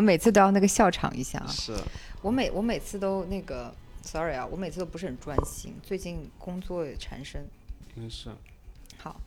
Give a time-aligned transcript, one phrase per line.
[0.00, 1.46] 我们每次都要那个笑场一下啊！
[1.46, 1.74] 是，
[2.22, 3.70] 我每我每次都那个
[4.00, 7.46] ，sorry 啊，我每次都不是很专心，最近工作缠身。
[7.94, 8.30] 没事。
[8.96, 9.20] 好，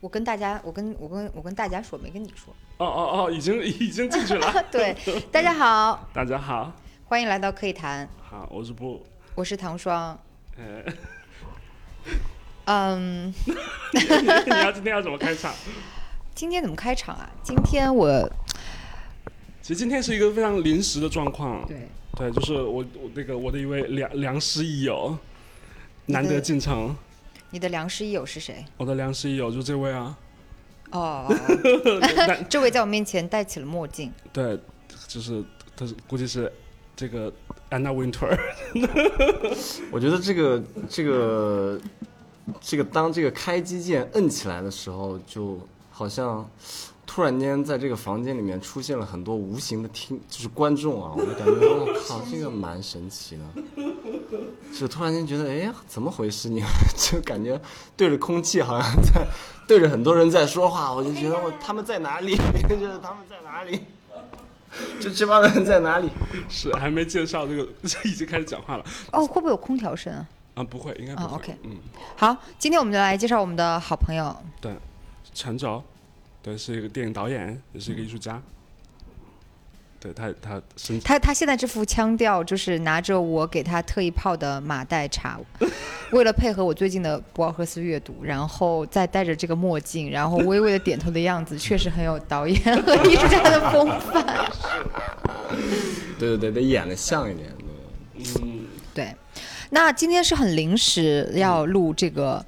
[0.00, 2.54] 我跟大家，我跟我跟我跟大家说，没跟你说。
[2.76, 4.54] 哦哦哦，已经已经进去了。
[4.70, 4.96] 对，
[5.32, 6.72] 大家好， 大家好，
[7.06, 9.04] 欢迎来到可以谈，好，我是布。
[9.34, 10.16] 我是唐双。
[10.56, 10.84] 呃，
[12.66, 13.34] 嗯，
[14.46, 15.52] 你要今天要怎么开场？
[16.34, 17.28] 今天怎么开场啊？
[17.42, 18.08] 今天我
[19.62, 21.64] 其实今天是一个非常临时的状况。
[21.66, 25.16] 对对，就是我我那个我的一位良良师益友，
[26.06, 26.94] 难得进城。
[27.50, 28.64] 你的良师益友是谁？
[28.76, 30.18] 我的良师益友就这位啊。
[30.90, 31.26] 哦，
[32.50, 34.12] 这位在我面前戴起了墨镜。
[34.32, 34.58] 对，
[35.06, 35.42] 就是
[35.76, 36.52] 他是估计是
[36.96, 37.32] 这个
[37.70, 38.36] 安娜 Winter。
[39.92, 41.80] 我觉得这个这个
[42.60, 45.58] 这个当这个开机键摁起来的时候，就
[45.90, 46.46] 好像
[47.14, 53.44] 突然间在这个房间里面出现了很多无形的听，就是观众啊， 我就感觉我靠，这个蛮神奇的。
[54.74, 56.48] 就突然间觉得，哎呀，怎么回事？
[56.48, 56.64] 你
[56.96, 57.60] 就感觉
[57.98, 59.26] 对着空气，好像在
[59.68, 62.34] 对着很多人在说话，我就觉得我他们在哪里？
[62.66, 63.78] 就是他们在哪里？
[64.98, 66.08] 就这帮人在哪里？
[66.48, 67.68] 是还没介绍这个，
[68.04, 70.26] 已经开始讲话了哦，会不会有空调声啊？
[70.54, 70.64] 啊？
[70.64, 71.36] 不会，应该不啊会。
[71.36, 71.76] ，OK 嗯，
[72.16, 74.34] 好，今天我们就来介绍我们的好朋友。
[74.62, 74.74] 对，
[75.34, 75.84] 陈轴，
[76.42, 78.42] 对，是一个电影导演，也是一个艺术家。
[80.00, 85.38] 对他，他身他他现在这副腔调，就是拿着我给他特意泡的马黛茶，
[86.10, 94.50] 为了配合我最近的博尔赫斯阅读，然后再戴着这个墨镜，然后微微的点头的样子，确实很有导演和艺术家的风范。
[96.18, 97.48] 对对对，得演的像一点。
[97.56, 99.14] 对嗯，对，
[99.70, 102.44] 那今天是很临时要录这个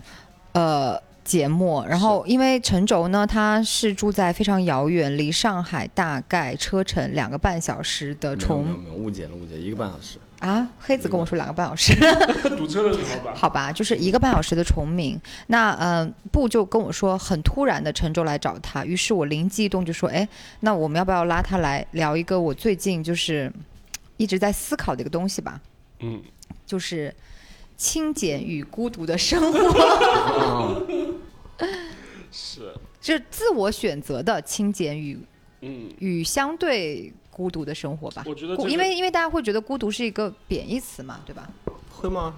[0.55, 10.19] 呃节目，然后因为陈轴呢，他是住在非常遥远，离上海大概车程两个半小时的崇没有没有误解了误解，一个半小时。
[10.41, 11.95] 啊，黑子跟我说两个半小时。
[12.57, 13.33] 堵车的时候吧。
[13.35, 15.19] 好吧，就是一个半小时的崇明。
[15.47, 20.29] 那呃，布就跟我说，很突然的陈州来找他，于是我灵机一动就说，哎，
[20.61, 23.51] 那我们要不要拉他来聊一个我最近就是
[24.19, 25.59] 一直在思考的一个东西吧，
[26.01, 26.21] 嗯，
[26.67, 27.15] 就是
[27.85, 30.87] 清简与孤独的生活，哦，
[32.33, 35.19] 是， 就是自我选择的清简与
[35.61, 38.25] 嗯，与相对孤独的生活吧。
[38.27, 41.47] 我觉得这个因为因为大家会觉得孤独是一个贬义词嘛，对吧？
[41.91, 42.35] 会吗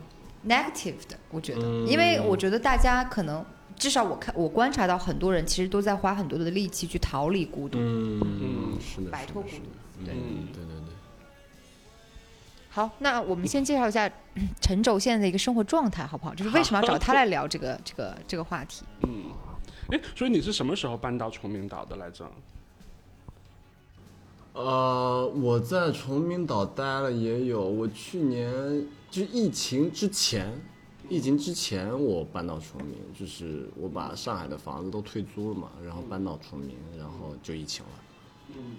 [0.48, 3.44] ？negative 的，我觉得，嗯因为我觉得大家可能，
[3.76, 7.78] 至少我看我观察到很多人其实都在花很多的力气去逃离孤独。
[7.80, 9.54] 嗯，是的，摆脱孤独
[10.04, 10.95] 对嗯，对对对。
[12.76, 16.34] 好，那我们先介绍一下嗯陈轴现在的一个生活状态，好不好？
[16.34, 18.84] 就是为什么要找他来聊这个这个这个话题？
[19.06, 19.30] 嗯，
[19.88, 22.30] 哎，所以你是什么时候搬到崇明岛的来着？
[24.52, 30.52] 呃，我在崇明岛待了也有，我去年就疫情之前，
[31.08, 37.92] 疫情之前我搬到崇明，就是我把上海的房子都退租了嘛，然后搬到崇明，然后就疫情了
[38.54, 38.76] 嗯，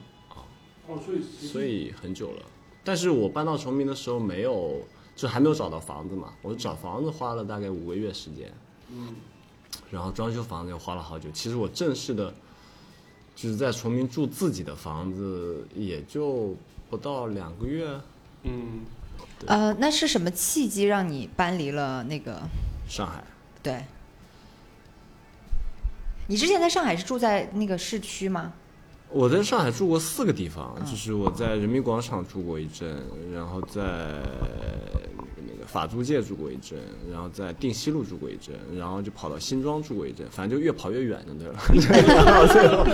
[0.86, 2.44] 哦，所以所以很久了。
[2.88, 4.80] 但是我搬到崇明的时候没有，
[5.13, 8.50] 就还没有找到房子嘛，我找房子花了大概五个月时间，
[8.89, 9.13] 嗯，
[9.92, 11.30] 然后装修房子又花了好久。
[11.31, 12.34] 其实我正式的，
[13.36, 16.56] 就是在崇明住自己的房子也就
[16.89, 17.89] 不到两个月，
[18.44, 18.86] 嗯，
[19.48, 22.42] 呃，那是什么契机让你搬离了那个？
[22.88, 23.22] 上海。
[23.62, 23.83] 对，
[26.28, 28.54] 你之前在上海是住在那个市区吗？
[29.09, 33.01] 我在上海住过四个地方，就是我在人民广场住过一阵，
[33.33, 36.77] 然后在那个那个法租界住过一阵，
[37.09, 41.54] 然后在定西路住过一阵，然后就跑到新庄住过一阵，反正就越跑越远就 对了。
[42.25, 42.86] 然后最后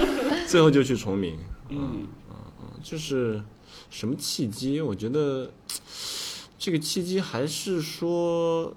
[0.48, 1.36] 最后就去崇明，
[1.70, 3.42] 嗯嗯嗯，就是
[3.90, 4.80] 什么契机？
[4.80, 5.52] 我觉得
[6.60, 8.72] 这个契机还是说，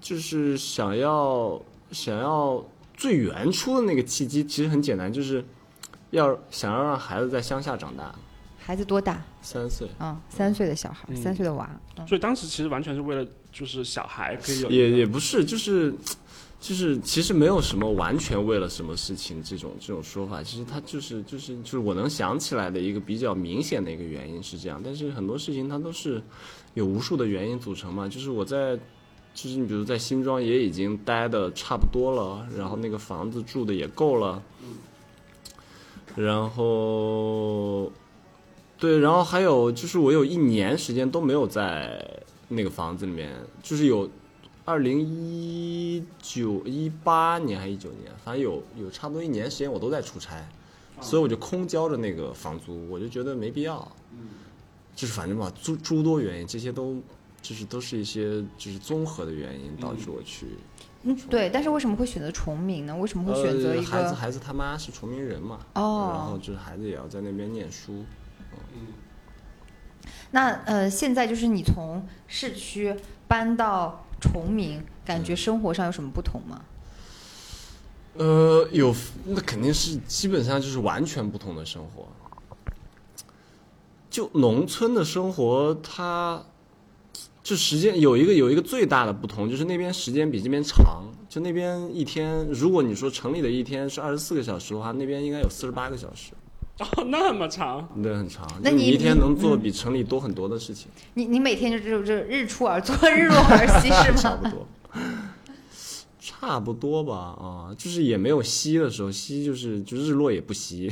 [0.00, 1.60] 就是想要
[1.92, 2.64] 想要
[2.96, 5.44] 最原初的那个契机，其实很简单，就是
[6.10, 8.14] 要想要让孩子在乡下长大，
[8.58, 9.22] 孩子多大？
[9.42, 9.88] 三岁。
[10.00, 11.68] 嗯，三岁的小孩，三岁的娃。
[11.96, 15.92] 嗯所以当时其实完全是为了就是小孩可以有也也不是，就是
[16.60, 26.22] 就是其实没有什么完全为了什么事情这种这种说法，其实他就是就是就是我能想起来的一个比较明显的一个原因是这样，但是很多事情它都是
[26.74, 28.78] 有无数的原因组成嘛，就是我在。
[29.34, 34.42] 就是你比如在新庄也已经待的差不多了，然后那个房子住的也够了，
[36.16, 37.92] 然后，
[38.78, 43.32] 对，然后还有就是我有一年时间都没有在那个房子里面，
[43.62, 44.08] 就是有
[44.64, 50.48] 二零一九一八年还是一九年，反正有有差不多一年时间我都在出差，
[51.00, 53.90] 所以我就空交着那个房租，我就觉得没必要。
[54.96, 56.96] 就是反正吧，诸诸多原因，这些都
[57.40, 60.46] 就是都是一些就是综合的原因导致我去。
[60.46, 60.77] 嗯，
[61.30, 61.50] 对。
[61.50, 62.96] 但是为什么会选择崇明呢？
[62.96, 64.14] 为什么会选择一呃、孩子？
[64.14, 68.04] 孩子他妈是崇明人嘛，哦然后就是孩子也要在那边念书。
[68.74, 68.86] 嗯
[70.30, 72.94] 那呃，现在就是你从市区
[73.26, 76.60] 搬到崇明，感觉生活上有什么不同吗？
[78.14, 82.08] 呃，有，那肯定是基本上就是完全不同的生活。
[84.10, 86.42] 就农村的生活，它
[87.48, 91.02] 就时间有一个有一个最大的不同，就是那边时间比这边长。
[91.30, 96.32] 就那边一天，如果你说城里的一天是二十四个小时的话，那边应该有四十八个小时，
[96.78, 98.46] 哦那么长，对，很长。
[98.62, 104.16] 那你你一天能做嗯比城里多很多的事情，你你每天就就就日出而作，日落而息是吗？
[104.18, 104.68] 差不多。
[106.20, 110.90] 差不多吧，啊，就是也没有息的时候，息就是就日落也不西，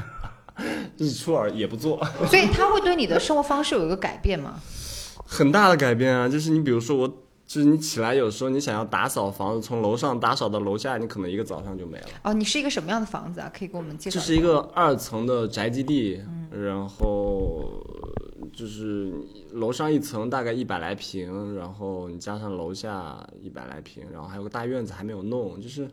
[0.98, 1.98] 日出而也不做，
[2.28, 4.60] 所以它会对你的生活方式有一个改变吗？
[5.26, 6.28] 很大的改变啊！
[6.28, 7.08] 就是你比如说我，
[7.46, 12.08] 就是你起来有时候你想要打扫房子，从楼上打扫到楼下，你可能一个早上就没了。
[12.24, 13.50] 哦，你是一个什么样的房子啊？
[13.56, 14.18] 可以给我们介绍。
[14.18, 16.20] 这是一个二层的宅基地，
[16.50, 17.84] 然后
[18.52, 19.12] 就是
[19.52, 25.88] 楼上一层大概一百来平，然后你加上楼下一百来平，然后还有个大院子还没有弄，就是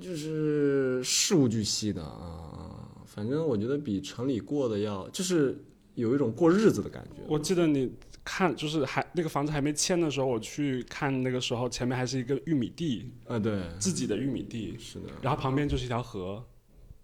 [0.00, 2.88] 就是事无巨细的啊。
[3.04, 5.58] 反正我觉得比城里过的要，就是
[5.96, 7.22] 有一种过日子的感觉。
[7.26, 15.08] 我记得你看就是还那个房子还没迁的时候，我去看那个时候前面还是一个玉米地，啊，对，自己的玉米地，是的。
[15.20, 16.44] 然后旁边就是一条河，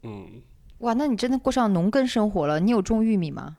[0.02, 0.42] 嗯，
[0.78, 2.60] 哇，那你真的过上农耕生活了。
[2.60, 3.56] 你有种玉米吗？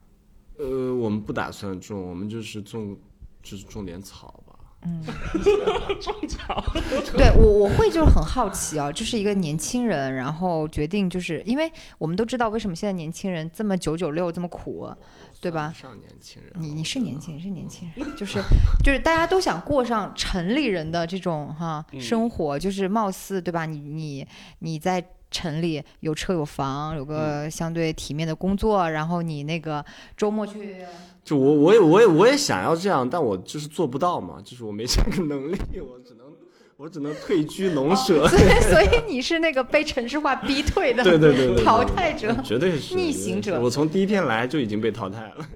[0.58, 2.98] 呃，我们不打算种，我们就是种，
[3.42, 4.43] 就是种点草
[4.84, 6.64] 吧。
[7.18, 14.90] 对我我会就是很好奇啊，就是一个年轻人，然后决定就是因为我们都知道为什么现在年轻人这么九九六这么苦，
[15.42, 15.74] 对吧？
[15.76, 18.42] 上年轻人，你你是年轻人，是年轻人，就是
[18.84, 23.66] 就是大家都想过上城里人的这种哈嗯生活，就是貌似对吧？
[23.66, 24.28] 你你
[24.60, 25.04] 你在
[25.34, 29.84] 城里有车有房，有个相对体面的工作，然后你那个
[30.16, 30.78] 周末去，
[31.26, 36.28] 就我我也我也我也想要这样，但我就是做不到嘛，就是我没这个能力，我只能
[36.78, 38.28] 我只能退居 农舍。
[38.28, 42.34] 所以 所以你是那个被城市化逼退的对对对淘汰者。
[42.44, 45.48] 绝对是逆行者我从第一天来就已经被淘汰了。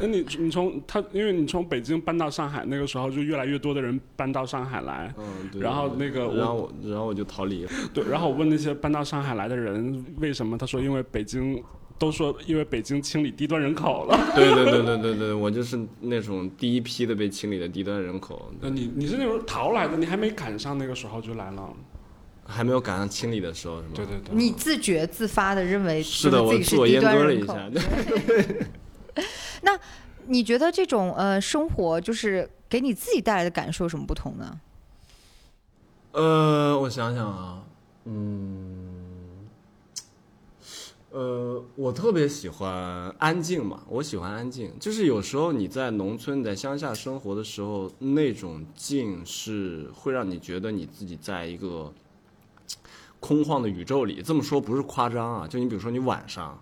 [0.00, 5.60] 那你你从他，因为你从北京搬到上海那个时候，就越来越多的人搬到上海来，嗯，对。
[5.60, 7.70] 然后那个我然后我然后我就逃离了。
[7.92, 11.62] 对，然后我问那些搬到上海来的人为什么，他说因为北京
[11.98, 14.32] 都说因为北京清理低端人口了。
[14.36, 21.68] 对对对对对对，我就是那种第一批的被清理的低端人口，那你你是那种逃来的，你还没赶上那个时候就来了。
[22.50, 23.88] 还没有赶上清理的时候，是吗？
[23.94, 27.52] 对对对，你自觉自发的认为是的，我自己是自我阉低端人口。
[27.52, 28.64] 割了一下。
[29.62, 29.78] 那
[30.26, 34.60] 你觉得这种呃生活就是给你自己带来的感受有什么不同呢？
[36.12, 37.62] 呃，我想想啊，
[38.04, 39.46] 嗯，
[41.10, 44.72] 呃，我特别喜欢安静嘛，我喜欢安静。
[44.80, 51.92] 就是有时候你在农村、在乡下生活的时候，那种静是会让你觉得你自己在一个
[53.20, 54.22] 空旷的宇宙里。
[54.22, 56.60] 这么说不是夸张啊，就你比如说你晚上，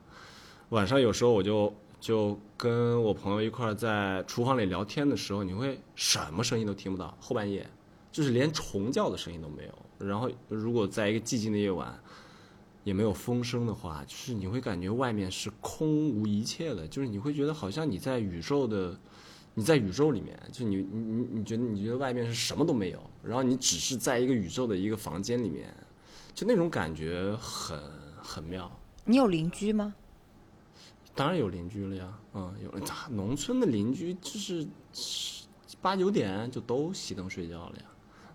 [0.70, 7.68] 晚上有时候我就就跟我朋友一块在厨房里聊天的时候，你会什么声音都听不到，后半夜。
[8.10, 10.06] 就是连虫叫的声音都没有。
[10.06, 11.94] 然后，如果在一个寂静的夜晚，
[12.82, 18.98] 也没有风声的话，就是你会感觉外面是空无一切的，就是你会觉得好像你在宇宙的
[19.52, 25.74] 你在宇宙里面，就你你你你觉得你觉得外面是什么都没有，然后你只是在一个宇宙的一个房间里面，
[26.32, 27.78] 就那种感觉很
[28.22, 28.70] 很妙。
[29.04, 29.94] 你有邻居吗？
[31.16, 32.72] 当然有邻居了呀，嗯，有
[33.10, 34.66] 农村的邻居就是
[35.80, 37.84] 八九点就都熄灯睡觉了呀，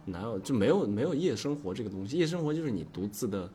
[0.05, 2.17] 哪有就没有没有夜生活这个东西？
[2.17, 3.47] 夜生活就是你独自的，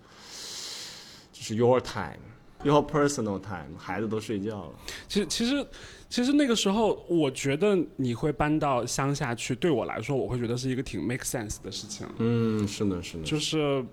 [1.33, 2.21] 就是 your time。
[2.64, 4.73] Your personal time，孩子都睡觉了。
[5.06, 5.66] 其实，其实，
[6.09, 12.06] 其实那个时候，我觉得你会搬到乡下去，对我来说，我会觉得是一个挺 make sense 的事情。
[12.16, 13.25] 嗯，是的，是的。
[13.25, 13.85] 就是，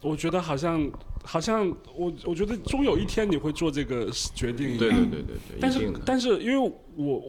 [0.00, 0.90] 我觉得好像，
[1.26, 4.78] 好像我，我觉得终有一天你会做这个决定。
[4.78, 7.22] 对对对对对，但是但是，因为我，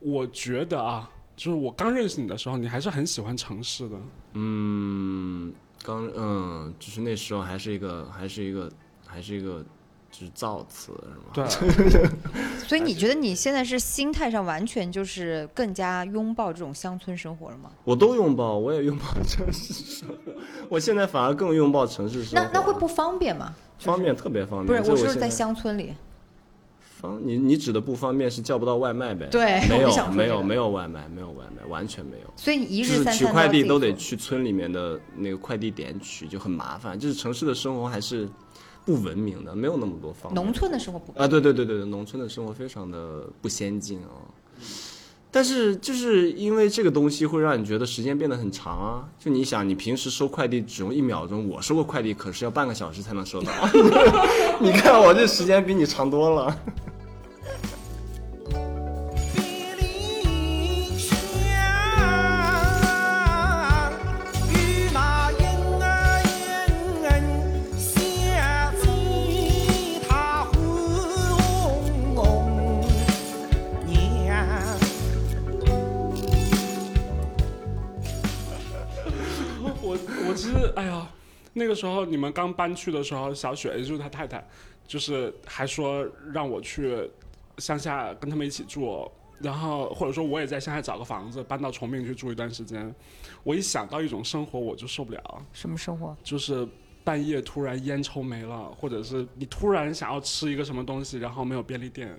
[0.00, 3.96] 我觉得啊，就是我刚认识你的时候，你还是很喜欢城市的。
[4.34, 5.52] 嗯，
[5.84, 8.70] 刚嗯，就是那时候还是一个，还是一个，
[9.06, 9.64] 还是一个，
[10.10, 11.48] 就是造词是吗？
[11.88, 12.08] 对，
[12.66, 17.70] 所以你觉得你现在是心态上完全就是更加拥抱这种乡村生活了吗？
[17.84, 20.32] 我都拥抱，我也拥抱城市生活。
[20.68, 22.50] 我现在反而更拥抱城市生活。
[22.52, 23.54] 那那会不方便吗？
[23.78, 25.94] 方便，特别方便不是，我说是在乡村里。
[27.00, 29.26] 方，你你指的不方便是叫不到外卖呗？
[29.30, 32.26] 对没有没有没有外卖，没有外卖，完全没有。
[32.36, 36.98] 所以你一日三餐取快递都得去村里面的那个快递点取，就很麻烦。
[36.98, 38.28] 就是城市的生活还是
[38.84, 40.44] 不文明的，没有那么多方便。
[40.44, 44.28] 农村的生活不啊，对对对对对，农村的生活非常的不先进啊。
[45.32, 49.08] 但是就是因为这个东西会让你觉得时间变得很长啊。
[49.16, 53.52] 就你想，你平时收快递只用一秒钟，我收个快递可是要半个小时才能收到。
[54.58, 56.56] 你看我这时间比你长多了。
[80.30, 81.08] 我其实哎呀，
[81.52, 84.46] 那个时候你们刚搬去的时候，小雪也就是他太太，
[84.86, 87.10] 就是还说让我去
[87.58, 89.10] 乡下跟他们一起住，
[89.40, 92.94] 然后或者说我也在乡下找个房子搬到崇明去住一段时间。
[93.42, 96.16] 我一想到一种生活我就受不了，什么生活？
[96.22, 96.66] 就是
[97.02, 102.16] 半夜突然烟抽没了，或者是你突然想要吃一个什么东西，然后没有便利店。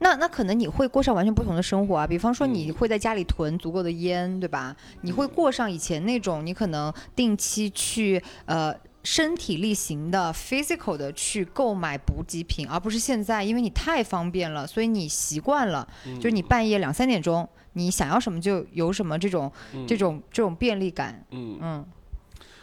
[0.00, 2.52] 那那可能你会过上完全不同的生活啊，比方说嗯。
[2.54, 4.76] 你会在家里囤足够的烟，对吧？
[5.02, 19.86] 你会过上以前那种你可能定期去呃身体力行的 physical 的去购买补给品，而不是现在因为你太方便了，所以你习惯了，就是你半夜两三点钟你想要什么就有什么这种、嗯。
[19.86, 21.86] 这种这种便利感，嗯，嗯。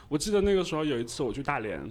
[0.09, 1.81] 我记得那个时候有一次我去大连，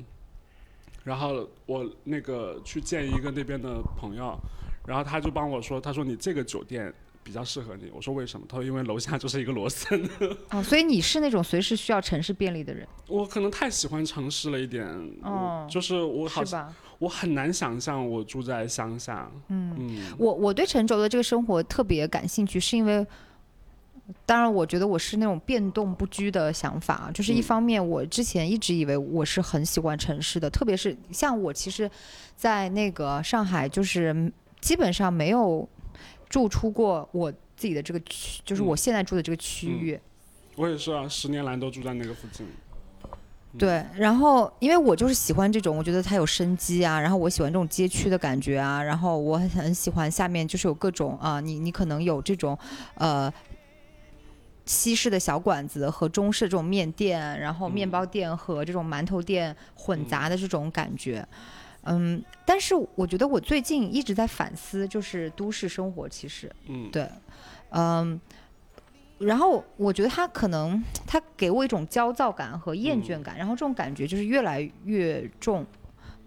[1.05, 4.39] 然后我那个去见一个那边的朋友，
[4.87, 7.91] 然后他就帮我说，他说你这个酒店比较适合你。
[7.95, 8.47] 我说为什么？
[8.49, 10.09] 他说因为楼下就是一个罗森。
[10.51, 14.87] 哦，所以你是那种随时需要城市便利的人， 我可能太喜欢城市了一点，
[15.23, 16.73] 哦就是我好是吧？
[16.99, 19.31] 我很难想象我住在乡下。
[19.49, 19.75] 嗯。
[19.79, 23.05] 嗯我我对沉着的这个生活特别感兴趣，是因为，
[24.25, 31.91] 当然我觉得我是那种变动不居的想法啊，就是一嗯方面我之前一直以为我是很喜欢城市的，特别是像我其实，
[32.37, 34.33] 在那个上海就是
[34.67, 35.69] 基本上没有
[36.29, 39.97] 住出过我自己的这个区，就是我嗯现在住的这个区域。
[40.57, 42.45] 我也是啊，十年来都住在那个附近。
[43.57, 52.59] 对，然后因为我就是喜欢这种，我觉得它有生机啊，然后我喜欢这种街区的感觉啊，然后我很很喜欢下面就是有各种啊，你你可能有这种
[52.97, 53.33] 呃
[54.65, 61.25] 西式的小馆子和中式这种面店，然后面包店和这种馒头店混杂的这种感觉。
[61.31, 61.66] 嗯，
[62.45, 67.09] 但是我觉得我最近一直在反思，就是都市生活其实嗯，对，
[67.71, 68.21] 嗯，
[69.19, 75.65] 然后我觉得他可能他给我一种焦躁感和厌倦感，然后这种感觉就是越来越重。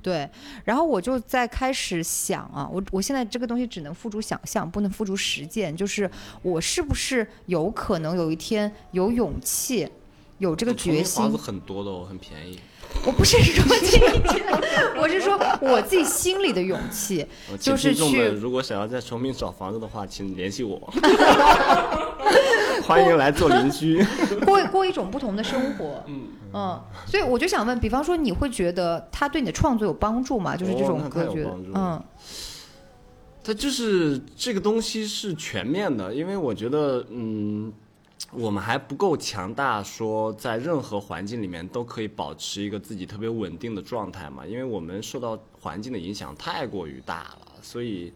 [0.02, 0.30] 对，
[0.64, 5.76] 然后我就在开始想啊，我我现在这个东西只能付诸想象，不能付诸实践。
[5.76, 6.10] 就是
[6.42, 9.86] 我是不是有可能有一天有勇气，
[10.38, 11.30] 有这个决心？
[11.38, 12.58] 很多的哦，很便宜。
[13.06, 14.46] 我不是说这一点，
[14.98, 17.26] 我是说我自己心里的勇气。
[17.50, 20.78] 呃就是去如果想要在崇明找房子的话，请联系我，
[22.84, 24.06] 欢迎来做邻居。
[24.46, 26.04] 过过一种不同的生活。
[26.08, 30.56] 嗯嗯，所以我就想问，比方说，你会觉得它对你的创作有帮助吗？
[30.56, 32.02] 就是这种歌觉嗯
[33.42, 37.72] 它就是这个东西是全面的，因为我觉得，嗯，
[38.32, 48.14] 我们还不够强大，说在任何环境里面都可以保持一个自己特别稳定的状态嘛，因为我们受到环境的影响太过于大了，所以，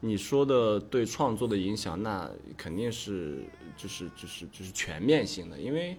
[0.00, 3.44] 你说的对创作的影响，那肯定是
[3.76, 5.96] 就是就是就是全面性的，因为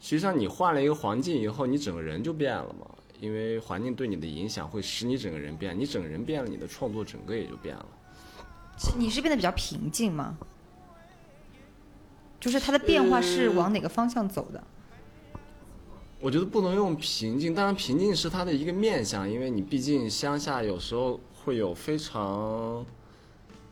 [0.00, 2.86] 实际上你换了一个环境以后，你整个人就变了嘛。
[3.20, 7.86] 因为环境对你的影响会使你整个人变，你整个人变了，你的创作整个也就变了。
[8.98, 10.36] 你是变得比较平静吗？
[12.42, 14.60] 就是它的变化是往哪个方向走的？
[16.18, 22.84] 我觉得不能用平静，当然平静是它的一个面向，因为你毕竟乡下有时候会有非常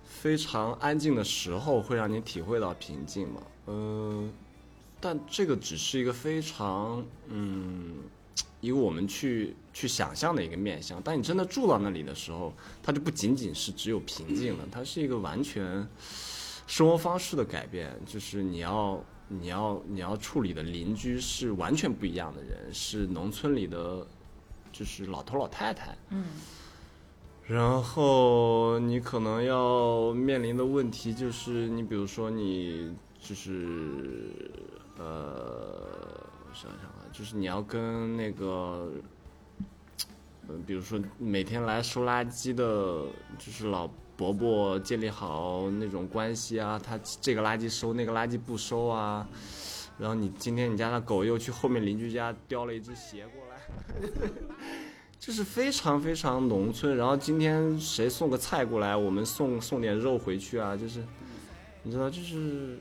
[0.05, 3.43] 非常安静的时候，会让你体会到平静嘛。
[3.67, 4.33] 嗯、
[5.01, 7.97] 但这个只是一个非常嗯，
[8.61, 11.03] 一个我们去去想象的一个面向。
[11.03, 15.85] 当你真的住到那里的时候，它就不仅仅是只有平静了，它是一个完全
[16.71, 24.07] 生活方式的改变，就是你要你要你要处理的邻居是完全不一样的人，是农村里的
[24.71, 26.27] 就是老头老太太，嗯，
[27.45, 34.31] 然后你可能要面临的问题就是，你比如说你就是
[34.97, 38.89] 呃，我想想啊，就是你要跟那个。
[40.49, 43.05] 呃，比如说每天来收垃圾的，
[43.39, 43.89] 就是老
[44.21, 49.27] 伯伯建立好那种关系啊，他这个垃圾收，那个垃圾不收啊。
[49.99, 54.29] 然后你今天你家的狗又去后面邻居家叼了一只鞋过来，
[55.19, 56.95] 就是非常非常农村。
[56.99, 61.03] 然后今天谁送个菜过来，我们送送点肉回去啊，就是
[61.83, 62.79] 你知道，就是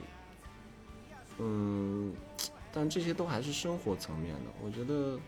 [1.38, 2.12] 嗯，
[2.70, 5.18] 但这些都还是生活层面的，我觉得。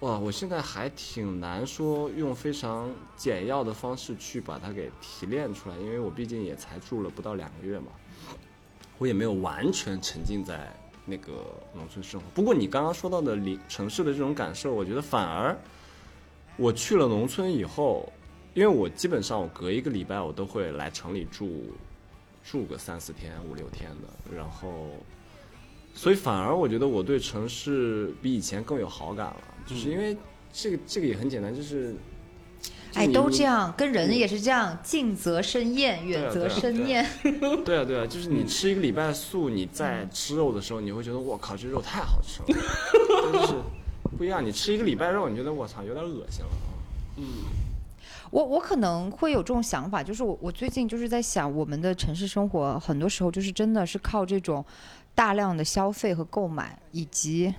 [0.00, 7.92] 哇，我现在还挺难说用非常简要的方式去把它给提炼出来，因为我毕竟也才住了不到两个月嘛，
[8.96, 11.32] 我也没有完全沉浸在那个
[11.74, 12.26] 农村生活。
[12.34, 15.54] 不过你刚刚说到的里城市的这种感受，我觉得反而
[16.56, 18.10] 我去了农村以后，
[18.54, 21.66] 因为我基本上我隔一个礼拜我都会来城里住
[22.42, 24.88] 住个三四天、五六天的，然后。
[25.92, 30.16] 所以反而我觉得我对城市比以前更有好感了，就是因为
[30.52, 31.94] 这个这个也很简单，就是，
[32.94, 33.44] 哎，都这。
[33.44, 37.06] 样，跟人也是这样，近则生厌，远则生厌。
[37.64, 42.58] 对啊对啊，就是你吃一个礼拜素，你在吃肉的时候，你会觉得我靠，这肉太好吃了，
[43.24, 43.54] 但就是
[44.18, 44.44] 不一样。
[44.44, 46.50] 你吃一个礼拜肉，你觉得我操有点恶心了
[47.16, 47.24] 嗯。
[48.30, 54.64] 我我可能会有这种想法，就是我我最近就是在想，我们的城市生活很多时候就是真的是靠这种
[55.16, 57.52] 大量的消费和购买，以及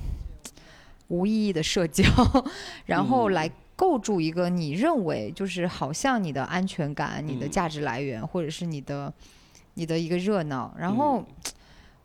[1.12, 2.04] 无意义的社交，
[2.88, 9.14] 然后嗯来构筑一个你认为就是好像你的安全感、你的嗯价值来源，或者是你的
[9.74, 11.24] 你的一个热闹，然后。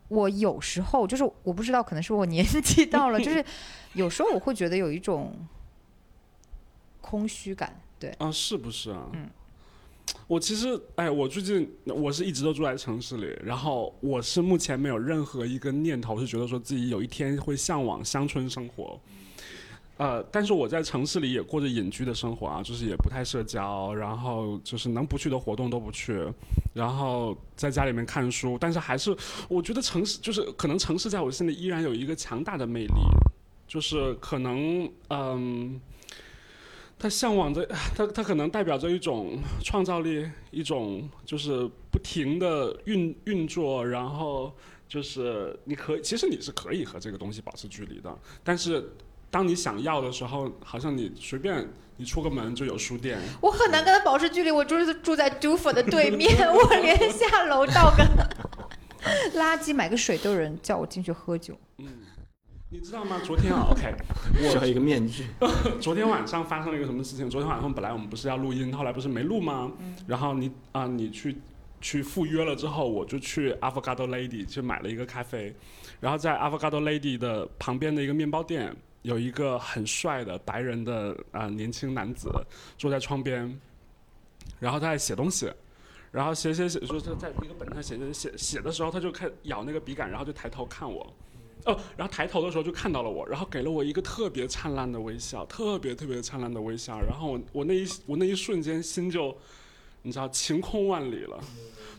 [0.09, 3.43] 我有时候就是我不知道，可能是我年纪到了， 就是
[3.91, 5.35] 有时候我会觉得有一种
[7.01, 9.09] 空虚感，对，啊，是不是啊？
[9.11, 9.29] 嗯。
[10.27, 18.99] 我其实，哎，我最近我是一直都住在城市里，然后我是目前没有任何一个念头是觉得说自己有一天会向往乡村生活，
[19.97, 26.25] 呃，但是我在城市里也过着隐居的生活啊，就是也不太社交，然后就是能不去的活动都不去，
[26.73, 29.15] 然后在家里面看书，但是还是
[29.49, 32.93] 我觉得城市就是可能城市在我心里依然有一个强大的魅力，
[33.67, 35.79] 就是可能嗯。
[36.99, 44.51] 它向往着， 它它可能代表着一种创造力，一种就是不停的运运作，然后
[44.87, 48.93] 就是你可以，其实你是可以和这个东西保持距离的，但是
[49.29, 58.03] 当你想要的时候，好像你随便你出个门就有书店，我很难跟他保持距离，我就是住在杜甫的对面， 我连下楼倒个
[59.37, 61.57] 垃圾、买个水都有人叫我进去喝酒。
[62.69, 63.17] 你知道吗？
[63.23, 63.95] 昨天啊， OK，
[64.37, 65.25] 需要一个面具。
[65.79, 67.29] 昨天晚上发生了一个什么事情？
[67.29, 69.71] 昨天晚上本来我们不是要录音，后来不是没录吗？
[70.05, 71.37] 然后你啊、你去
[71.79, 75.55] 去赴约了之后，我就去 Avocado Lady 去买了一个咖啡，
[76.01, 82.29] 然后在 Avocado Lady 的旁边的一个面包店，有一个很帅的白人的啊、年轻男子
[82.77, 83.57] 坐在窗边，
[84.59, 85.49] 然后他在写东西。
[86.09, 91.13] 然后写写写，说他在一个本上写写写写的时候，他就开咬那个笔杆，然后就抬头看我，
[91.67, 96.99] 哦，然后抬头的时候就看到了我，然后给了我一个特别灿烂的微笑，特别特别灿烂的微笑。
[97.01, 99.35] 然后我我那一我那一瞬间心就，
[100.01, 101.37] 你知道晴空万里了，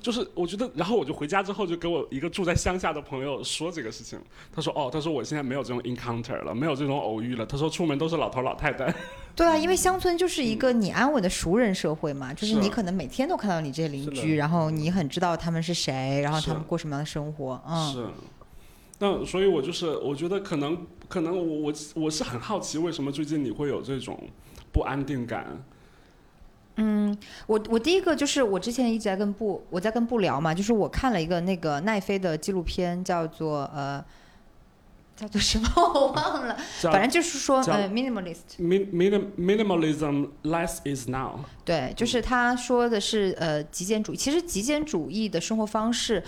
[0.00, 4.18] 就是我觉得，然后我就回家之后就给我一个住在乡下的朋友说这个事情，
[4.54, 8.92] 他说哦，他说我现在没有这种 encounter 了，没有这种偶遇了，他说出门都是老头老太太。
[9.36, 18.06] 对啊，因为乡村就是一个你安稳的熟人社会嘛，就是是你可能每天都看到你这些邻居，然后你很知道他们是谁，然后他们过什么样的生活，嗯，是，
[18.98, 24.18] 那所以，我就是我觉得可能可能我我我是很好奇，为什么最近你会有这种
[24.72, 25.62] 不安定感？
[26.80, 27.16] 嗯
[27.48, 34.04] 我我第一个就是我之前一直在跟布我在跟布聊嘛，就是我看了一个那个奈飞的纪录片，叫做呃
[35.16, 41.40] 叫做什么 我忘了，反正就是说呃 minimalist，min minim minimalism less is now。
[41.64, 44.16] 对，就是他说的是呃极简主义。
[44.16, 46.22] 其实极简主义的生活方式，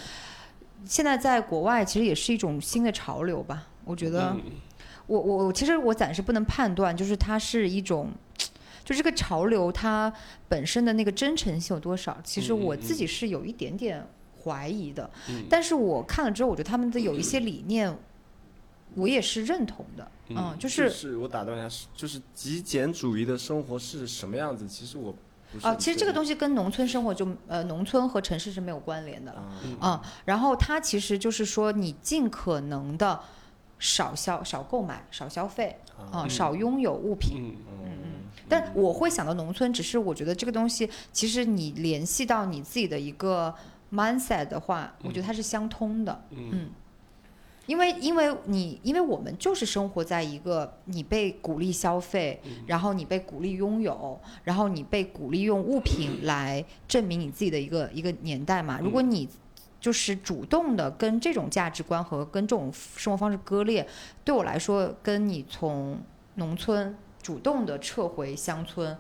[0.85, 3.69] 现在在国外其实也是一种新的潮流吧。
[3.85, 4.43] 我觉得嗯
[5.07, 8.11] 我我我其实我暂时不能判断，就是它是一种，
[8.85, 10.13] 就这个潮流它
[10.49, 14.07] 本身的那个真诚性有多少，其实我自己是有一点点
[14.45, 15.11] 怀疑的。
[15.29, 17.93] 嗯但是我看了之后，我觉得他们的有一些理念，
[18.95, 20.11] 我也是认同的。
[20.29, 24.69] 嗯，就就是是我打断一下，是就是极简主义的生活是什么样子？
[24.69, 25.13] 其实我
[25.63, 29.41] 啊，其实这个东西西跟农村生活就呃，农村和城市是没有关联的了。
[29.81, 33.19] 啊，嗯，然后它其实就是说，你尽可能的
[33.81, 35.77] 少消、少购买、少消费，
[36.13, 37.37] 啊、嗯少拥有物品。
[37.37, 38.11] 嗯嗯嗯。
[38.49, 43.53] 但我会想到农村，只是我觉得这个东西，其实你联系到你自己的一个
[43.93, 46.25] mindset 的话，我觉得它是相通的。
[46.31, 46.71] 嗯嗯。
[47.67, 58.81] 因为，因为你，因为我们就是生活在一个你被鼓励消费，然后你被鼓励拥有，然后你被鼓励用物品 来证明你自己的一个一个年代嘛。
[58.83, 59.29] 如果你
[59.81, 63.87] 就是主动的跟这种价值观和跟这种生活方式割裂，
[64.25, 65.99] 对我来说，跟你从
[66.35, 68.97] 农村主动的撤回乡村，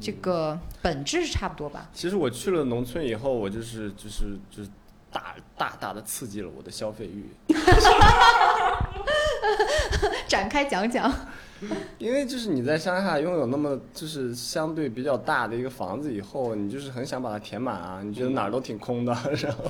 [0.00, 1.88] 这个本质是差不多吧？
[1.94, 4.70] 其实我去了农村以后，我就是就是就是
[5.12, 7.28] 大大大的刺激了我的消费欲，
[10.28, 11.12] 展开讲讲。
[11.98, 19.64] 因为就是你在乡下拥有那么就是相对比较大的一个房子以后，你就是很想把它填满啊，你觉得哪儿都挺空的， 然后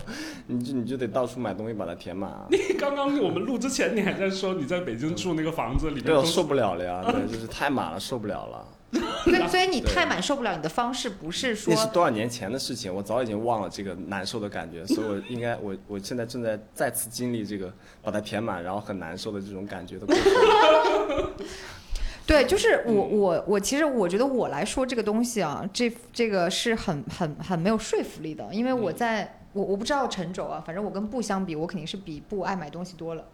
[0.47, 2.47] 你就你就得到处买东西把它填满啊。
[2.79, 8.65] 刚刚我们录之前，你还在说你在北京住那个房子里面对，我受不了了呀，对，就是太满了，受不了了。
[8.93, 17.73] 所以， 所以你太满受不了，你的方式不是说那是多少年前的事情，我早已经忘了这个难受的感觉，所以我应该我我现在正在再次经历这个
[18.03, 21.31] 把它填满，然后很难受的这种感觉的过程。
[22.27, 33.25] 对，就是我我我其实我觉得我来说这个东西啊，这这个是很很很没有说服力的，因为我在、我我不知道陈轴啊，反正我跟布相比，我肯定是比布爱买东西多了，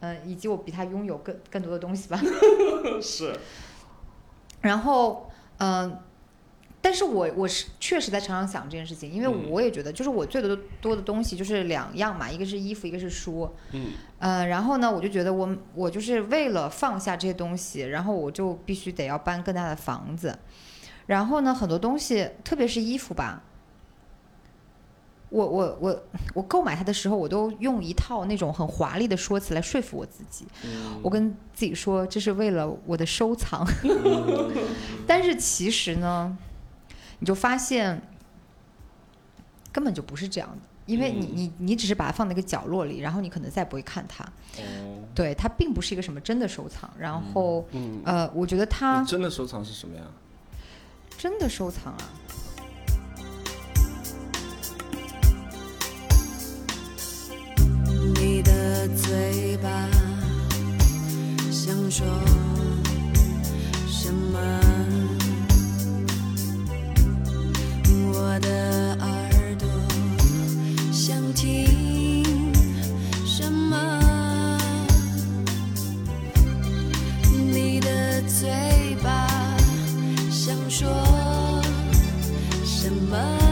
[0.00, 2.18] 嗯、以及我比他拥有更更多的东西吧。
[3.02, 3.34] 是
[4.60, 5.98] 然后，嗯、
[6.80, 13.48] 但是我我是确实在常常想这件事情，因为嗯我也觉得，就是我最多的多的东西就是两样嘛，一个是衣服，一个是书。
[13.72, 20.38] 嗯呃，然后呢，我就觉得我我就是为了放下这些东西，然后我就必须得要搬更大的房子，
[21.06, 23.42] 然后呢，很多东西，特别是衣服吧，
[25.36, 30.46] 我我我我购买它的时候，我都用一套那种很华丽的说辞来说服我自己，
[31.02, 33.66] 我跟自己说这是为了我的收藏，
[35.06, 36.36] 但是其实呢，
[37.18, 38.00] 你就发现
[39.70, 40.56] 根本就不是这样的。
[40.86, 44.22] 因为你你你只是把它放在一个角落里，然后你可能再不会看它，
[44.58, 46.88] 哦，对，它并不是一个什么真的收藏。
[46.96, 50.02] 然后，嗯呃，我觉得它真的收藏是什么呀？
[51.18, 51.98] 真的收藏啊，
[58.14, 59.68] 你的嘴巴
[61.50, 62.06] 想说
[63.86, 64.38] 什么？
[68.12, 69.66] 我的耳朵
[70.92, 72.44] 想听
[73.24, 74.58] 什么？
[77.32, 79.26] 你的嘴巴
[80.30, 80.88] 想说
[82.64, 83.45] 什么？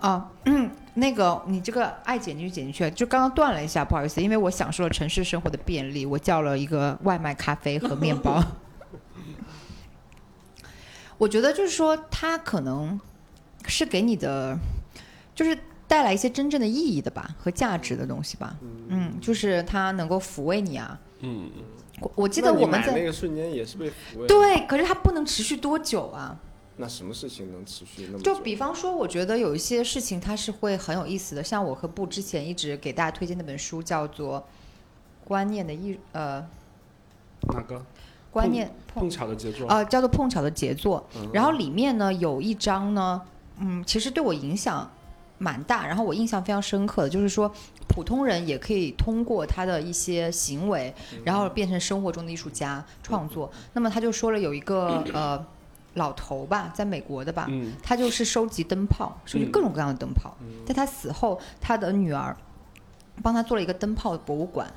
[0.00, 0.30] 啊？
[0.94, 8.42] 那个你这个爱剪进去剪进去，就刚刚断了一下，不好意思，因为我享受了城市生活的便利，我叫了一个外卖咖啡和面包。
[11.16, 13.00] 我觉得就是说，它可能
[13.66, 14.58] 是给你的，
[15.34, 18.56] 就是带来一些真正的意义的吧，和价值的东西吧。
[18.88, 20.98] 嗯，就是它能够抚慰你啊。
[21.20, 21.50] 嗯，
[22.00, 26.36] 我我记得我们在那个瞬间也是被抚慰。，对，可是它不能持续多久啊？
[26.80, 34.40] 那什么事情能持续那么就比方说，我觉得有一些事情它是会很有意思的，像我和布之前一直给大家推荐那本书，叫做
[35.28, 36.44] 《观念的艺》呃，
[37.52, 37.84] 哪个
[38.30, 39.68] 观念碰巧的杰作？
[39.68, 41.06] 呃叫做碰巧的杰作。
[41.32, 43.20] 然后里面呢有一章呢，
[43.58, 44.90] 嗯，其实对我影响
[45.38, 47.52] 蛮大，然后我印象非常深刻的就是说，
[47.88, 53.50] 普通人也可以通过他的一些行为，然后变成生活中的艺术家创作。
[53.74, 55.44] 那么他就说了有一个呃
[55.94, 57.72] 老头吧，在美国的吧，嗯。
[57.82, 60.36] 他就是收集灯泡，收集各种各样的灯泡。
[60.66, 62.36] 在他死后，他的女儿
[63.22, 64.72] 帮他做了一个灯泡博物馆。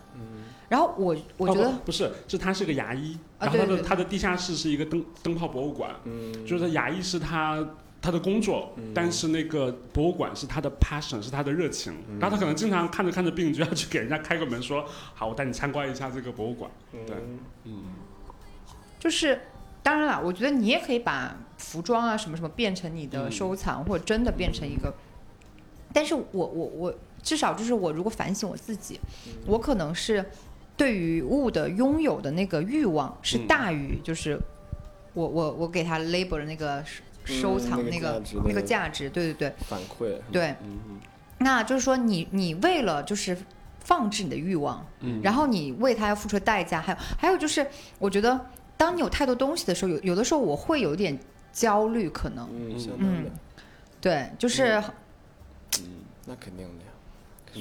[0.69, 3.87] 然后我我觉得、哦不不是，是他是个牙医，然后他的啊对对对。
[3.87, 7.63] 他的地下室是一个灯灯泡博物馆，嗯，就是牙医是他
[8.01, 11.93] 他的工作，但是那个博物馆是他的 passion，是他的热情。
[12.19, 16.71] 然后他可能经常看着看着病就要去给人家开个门说，好，我带你参观一下这个博物馆。
[16.91, 17.15] 对，
[17.65, 17.83] 嗯，
[18.99, 19.39] 就是，
[19.83, 24.91] 当然了，我觉得你也可以把服装啊什么什么变成你的收藏，或者真的变成一个。
[25.93, 28.99] 但是我我我至少就是我如果反省我自己，
[29.45, 30.25] 我可能是
[30.75, 34.39] 对于物的拥有的那个欲望是嗯大于就是
[35.13, 36.83] 我我我给它 label 的那个
[37.25, 40.15] 收收藏嗯那个那个、价值对对对反馈。
[40.31, 40.55] 对。
[40.63, 40.99] 嗯
[41.39, 43.37] 那就是说你你为了就是
[43.81, 47.67] 放置你的欲望，嗯然后你为它要付出的代价，还有还有就是，
[47.99, 48.39] 我觉得
[48.83, 51.17] 当你有太多东西的时候，有有的时候我会有点
[51.53, 52.49] 焦虑，可能。
[52.99, 53.31] 嗯，
[54.01, 54.83] 对，就是、
[55.79, 55.85] 嗯，
[56.25, 56.82] 那肯定的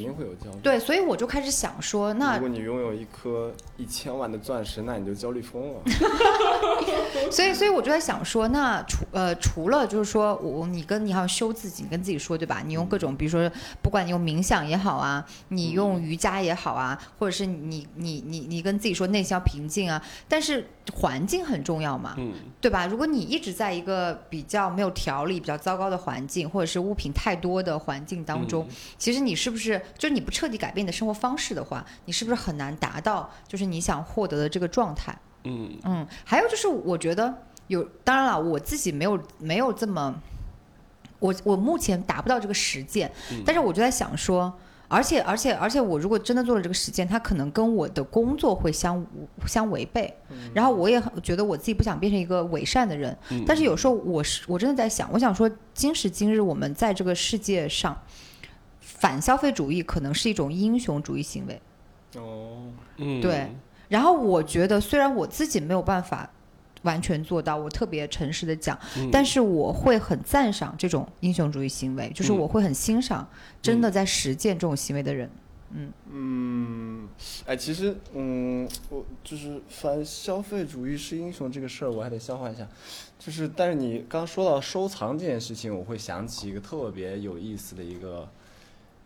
[0.01, 0.59] 呀，肯定会有焦虑。
[0.63, 5.81] 对，所以我就开始想说，那如果你拥有一颗一千万的钻石，那你就焦虑疯了。
[7.31, 12.63] 所以，所以我就在想说，那除呃除了就是说我你跟你还要修自己，你跟自己说对吧？
[12.65, 13.51] 你用各种，比如说
[13.83, 22.87] 不管你用冥想也好啊，你用瑜伽也好啊，或者是你你你你跟自己说内心要平静啊，但是环境很重要嘛，嗯对吧？
[22.87, 35.13] 如果你一直在一个比较没有条理、比较糟糕的环境，或者是物品太多的环境当中，其实你是不是就是你不彻底改变你的生活方式的话，你是不是很难达到就是你想获得的这个状态？
[35.43, 37.35] 嗯嗯，还有就是，我觉得
[37.67, 40.15] 有，当然了，我自己没有没有这么，
[41.19, 43.11] 我我目前达不到这个实践，
[43.45, 44.57] 但是我就在想说，
[44.93, 49.05] 而且而且而且，我如果真的做了这个实践，它可能跟我的工作会相
[49.47, 50.13] 相违背，
[50.53, 57.99] 然后我也很觉得我自己不想变成一个伪善的人，但是有时候我是我真的在想，我想说，今时今日我们在这个世界上，
[58.81, 61.61] 反消费主义可能是一种英雄主义行为。
[62.17, 63.51] 哦，嗯，对。
[63.89, 66.29] 然后我觉得，虽然我自己没有办法
[66.83, 69.09] 完全做到，我特别诚实的讲，嗯。
[69.11, 72.39] 但是我会很赞赏这种英雄主义行为，就是嗯。
[72.39, 73.29] 我会很欣赏
[73.61, 75.31] 真的在实践这种行为的人。
[76.11, 77.09] 嗯，
[77.47, 82.69] 哎，其实，嗯，我就是反消费主义是英雄这个事儿，我还得消化一下。
[83.19, 88.29] 就是，但是你刚说到收藏这件事情，我会想起一个特别有意思的一个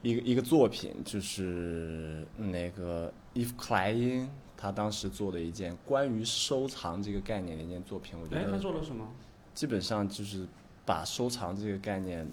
[0.02, 9.06] 一个一个作品，就是那个伊夫克莱因他当时做的一件关于收藏这个概念的一件作品，我觉哎，他得做了什么？
[9.54, 10.46] 基本上就是
[10.84, 12.26] 把收藏这个概念，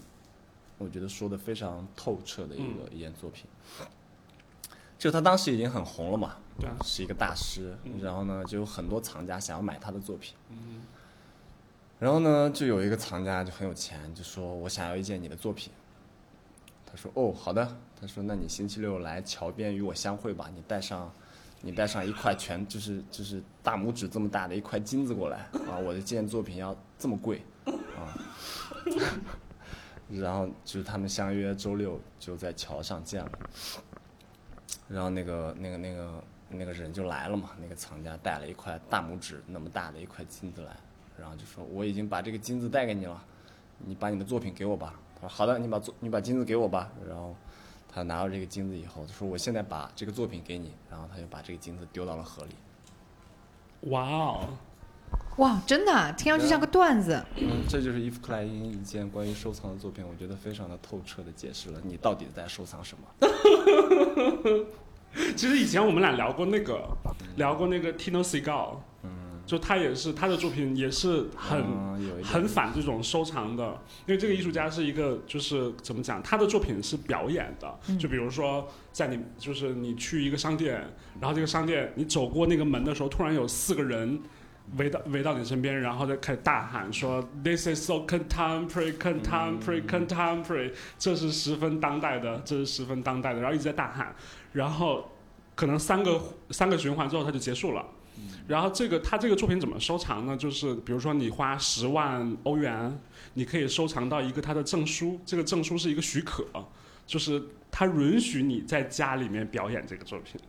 [0.78, 3.46] 我觉得说的非常透彻的一个、一件作品。
[4.98, 10.34] 就他当时已经很红了嘛，对啊是一个大师，然后呢，就有很多藏家想要买他的作品。
[12.00, 15.74] 然后呢，就有一个藏家就很有钱，就说我想要一件你的作品。
[16.86, 17.78] 他说哦，好的。
[18.00, 21.12] 他说那你星期六来桥边与我相会吧，你带上。
[21.66, 25.38] 你带上一块全就是就是大拇指这么大的一块金子过来
[25.70, 25.80] 啊！
[25.80, 28.12] 我的这件作品要这么贵啊！
[30.12, 33.32] 然后就是他们相约周六就在桥上见了，
[34.90, 40.76] 然后那个那个那个那个人就来了嘛，那个藏家带了一块大拇指那么大的一块金子来，
[41.18, 43.24] 然后就说我已经把这个金子带给你了，
[43.78, 45.00] 你把你的作品给我吧。
[45.16, 46.92] 他说好的，你把作你把金子给我吧。
[47.08, 47.34] 然后
[47.94, 52.56] 他拿到这个金子以后，他说我现在把这个作品给你，然后他就把这个金子丢到了河里。
[53.92, 54.48] 哇哦，
[55.38, 57.24] 哇，真的啊、听上去像个段子。
[57.36, 63.04] 嗯，这就是伊夫克莱因一件关于收藏的作品，我觉得非常的透彻的解释了你到底在收藏什么。
[65.36, 66.88] 其实以前我们俩聊过那个，
[67.36, 68.78] 聊过那个 Tino Seagal，
[69.46, 71.64] 就他也是他的作品也是很、
[72.24, 84.22] 很反这种收藏的，因为这个艺术家是一个就是怎么讲，他的作品是表演的，嗯就比如说在你就是你去一个商店，然后这个商店你走过那个门的时候，突然有四个人。
[84.78, 94.16] 围到围到你身边，然后再开始大喊说：“This is so contemporary, contemporary, contemporary。”这是十分当代的，这是十分当代的，然后一直在大喊，
[94.54, 95.12] 然后
[95.54, 96.18] 可能三个
[96.52, 97.86] 三个循环之后它就结束了。
[98.48, 100.36] 然后这个他这个作品怎么收藏呢？
[100.36, 103.00] 就是比如说你花十万欧元，
[103.34, 106.46] 你可以收藏到一个他的证书，这个证书是一个许可，
[107.08, 110.40] 就是他允许你在家里面表演这个作品。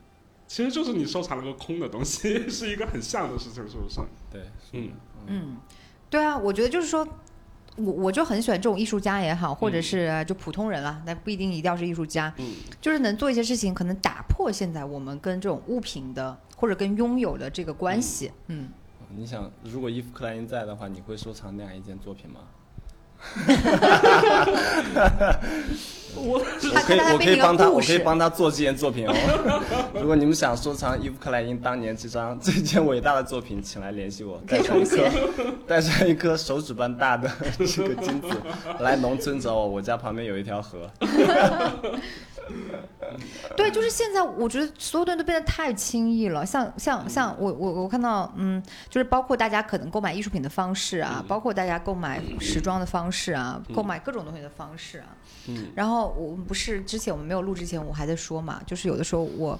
[0.47, 4.01] 其实就是你收藏了个空的东西，是一个很像的事情，是不是？
[4.31, 4.91] 对，嗯
[5.27, 5.57] 嗯，
[6.11, 7.07] 对啊，我觉得就是说。
[7.77, 18.31] 我我就很喜欢这种艺术家也好，或者是呃就普通人啊，那不一定一定要是艺术家，嗯就是能做一些事情，可能打破现在我们跟这种物品的或者跟拥有的这个关系。
[18.47, 18.69] 嗯，
[19.17, 22.41] 你想，如果伊夫克莱因在的话，你会收藏那样一件作品吗？
[26.17, 29.13] 我我可以，我可以帮他，我可以帮他做这件作品哦。
[29.95, 35.11] 如果你们想收藏伊夫克莱因当年这张 这件伟大的作品，请来联系我，带上一颗，
[35.67, 38.29] 带上一颗手指般大的 这个金子，
[38.79, 40.89] 来农村找我，我家旁边有一条河。
[43.57, 46.45] 对，就是现在，我觉得所有东西都变得太轻易了。
[46.45, 55.07] 像像像我我我看到，嗯，就是包括大家可能购买艺术品的方式啊，包括大家购买时装的方式啊，购买各种东西的方式啊。
[55.47, 59.59] 嗯然后我们不是之前我们没有录之前，我还在说嘛，就是有的时候我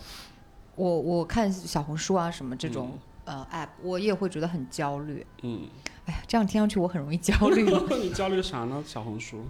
[0.77, 5.25] 我我看小红书啊什么这种、呃 app，我也会觉得很焦虑。
[5.43, 5.69] 嗯，
[6.07, 7.63] 哎呀，这样听上去我很容易焦虑。
[8.01, 8.83] 你焦虑啥呢？
[8.87, 9.45] 小红书？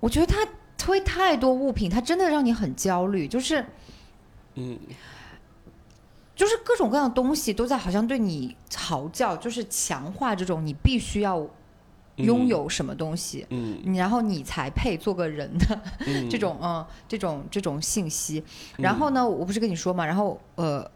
[0.00, 0.46] 我觉得它
[0.88, 3.62] 推太多物品，它真的让你很焦虑，就是。
[4.54, 4.78] 嗯
[6.34, 11.46] 就是各种各样的东西都在好像对你嚎叫，就是强化这种你必须要
[12.16, 18.42] 拥有什么东西，嗯你然后你才配做个人的嗯 这种嗯这种这种信息。
[18.78, 20.90] 然后呢，我不是跟你说嘛，然后呃。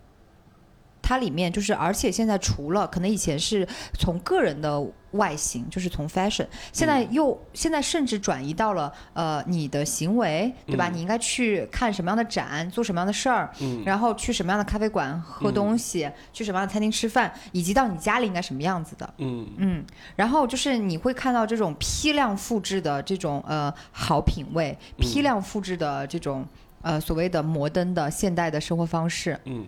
[1.03, 3.67] 它里面就是，而且现在除了可能以前是
[3.99, 10.89] 从个人的外形，就是从 fashion，现在又、现在甚至转移到了呃你的行为，对吧？
[10.89, 19.15] 嗯你应该去看什么样的展，做什么样的事儿，嗯然后去什么样的咖啡馆喝东西，去什么样的餐厅吃饭，以及到你家里应该什么样子的。
[19.19, 19.85] 嗯嗯，
[20.17, 26.47] 然后就是你会看到这种批量复制的这种呃好品味，批量复制的这种
[26.81, 29.39] 呃所谓的摩登的现代的生活方式。
[29.45, 29.67] 嗯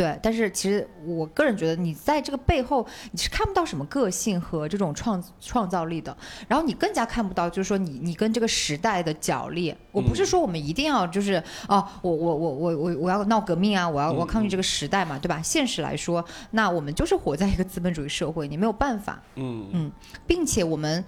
[0.00, 6.16] 对，但是其实我个人觉得，你在这个背后你是看不到什么个性和这种创创造力的，
[6.48, 9.74] 然后你更加看不到，就是说你你跟这个时代的角力。
[9.92, 11.34] 我不是说我们一定要就是
[11.68, 15.42] 哦，我我我我我我要闹革命啊，我要我要抗拒这个时代嘛，对吧？
[15.42, 19.22] 现实来说，那我们就是活在一个资本主义社会，你没有办法。
[19.34, 19.92] 嗯嗯
[20.26, 21.04] 并且我们，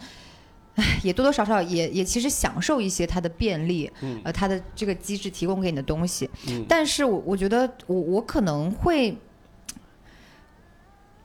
[0.76, 6.28] 唉，也多多少少也也其实享受一些它的便利，嗯呃，它的这个机制提供给你的东西。
[6.48, 9.16] 嗯但是我我觉得我我可能会，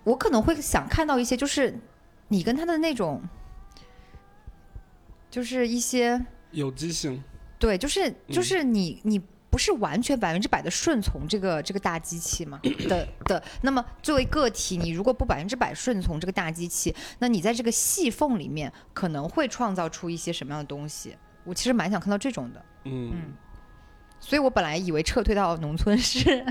[0.03, 1.79] 我可能会想看到一些，就是
[2.27, 3.21] 你跟他的那种，
[5.31, 7.23] 就是一些有机性。
[7.57, 9.21] 对，就是嗯就是你你。
[9.49, 21.15] 不是完全百分之百的顺从这个这个大机器嘛的的，那么作为个体，你如果不百分之百顺从这个大机器，那你在这个细缝里面可能会创造出一些什么样的东西？
[21.43, 23.11] 我其实蛮想看到这种的，嗯。
[23.13, 23.33] 嗯，
[24.19, 26.43] 所以我本来以为撤退到农村是，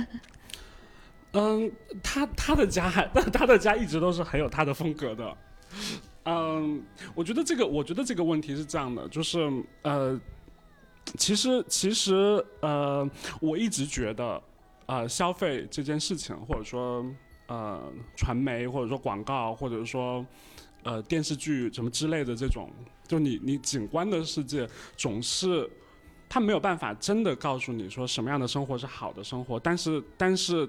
[1.33, 1.71] 嗯，
[2.03, 5.37] 他他的家还，但他的家一直都是很有他的风格的。
[6.25, 6.83] 嗯，
[7.15, 9.39] 我觉得这个，我觉得这个问题是这样的，就是
[9.83, 10.19] 呃，
[11.17, 13.09] 其实其实呃，
[13.41, 14.43] 我一直觉得，
[14.87, 17.05] 呃，消费这件事情，或者说
[17.47, 20.25] 呃，传媒，或者说广告，或者说
[20.83, 22.71] 呃电视剧什么之类的这种，
[23.07, 25.69] 就你你景观的世界，总是
[26.29, 30.69] 他没有办法真的告诉你说什么样的生活是好的生活，但是但是。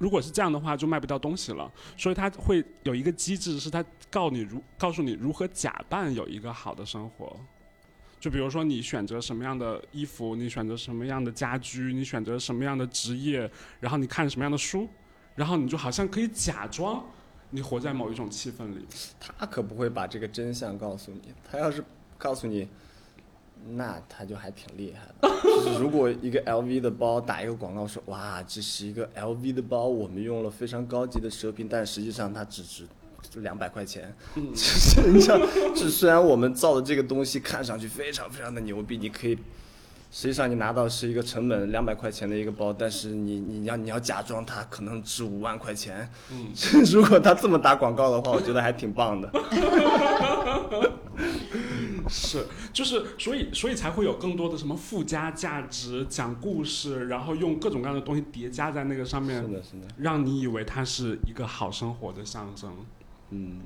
[0.00, 1.70] 如果是这样的话，就卖不掉东西了。
[1.96, 7.36] 所以它会有一个机制，是它告你如告诉你如何假扮有一个好的生活。
[8.24, 13.50] 就比如说你选择什么样的衣服，你选择什么样的家居，你选择什么样的职业，
[13.80, 14.88] 然后你看什么样的书，
[15.34, 17.04] 然后你就好像可以假装
[17.50, 18.86] 你活在某一种气氛里。
[19.20, 21.20] 他可不会把这个真相告诉你。
[21.50, 21.84] 他要是
[22.16, 22.66] 告诉你，
[23.72, 25.28] 那他就还挺厉害的。
[25.44, 32.86] 就是如果一个 LV 的包打一个广告说，哇，这是一个 LV 的包，我们用了非常高级的蛇皮，但实际上它只值
[33.36, 34.14] 两百块钱。
[34.34, 35.40] 嗯 就是你想，
[35.74, 39.36] 就虽然我们造的这个东西看上去非常非常的牛逼，你可以
[40.10, 46.08] 实际上你拿到是一个成本两百块钱的一个包，但是你你要你要假装它可能值五万块钱。
[46.30, 46.52] 嗯，
[46.92, 49.30] 如果他这么打广告的话，我觉得还挺棒的。
[52.06, 62.70] 是，就是所以所以才会有更多的什么附加价值，讲故事，然后用各种各样的东西叠加在那个上面是，的，是的，让你以为它是一个好生活的象征。
[63.34, 63.60] 嗯。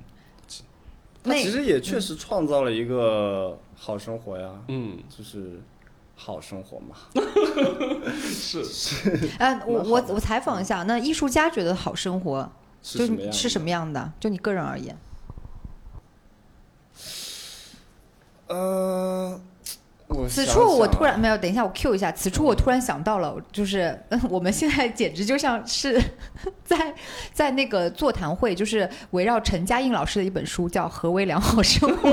[1.21, 5.61] 他那其实也确实创造了一个好生活呀，嗯，就是
[6.15, 6.97] 好生活嘛。
[8.17, 9.29] 是 是。
[9.39, 12.51] 哎、啊，我我我采访一下，那艺术家觉得好生活
[12.81, 13.33] 就是什么样？
[13.33, 14.13] 是什么样的？
[14.21, 14.97] 就你个人而言，
[18.47, 19.39] 呃，
[20.09, 22.11] 我此处我突然没有，等一下我 Q 一下。
[22.11, 26.03] 此处我突然想到了，就是嗯我们现在简直就像是
[26.65, 26.95] 在
[27.33, 32.09] 在那个座谈会，就是围绕陈嘉映老师的一本书，叫《何为良好生活》。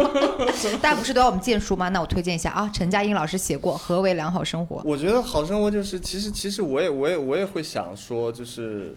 [0.82, 1.88] 大家不是都要我们荐书吗？
[1.89, 4.78] 那我推荐一下啊，陈嘉映老师写过《何为良好生活》。
[4.84, 8.93] 我觉得好生活就是，其实其实我也我也我也会想说，就是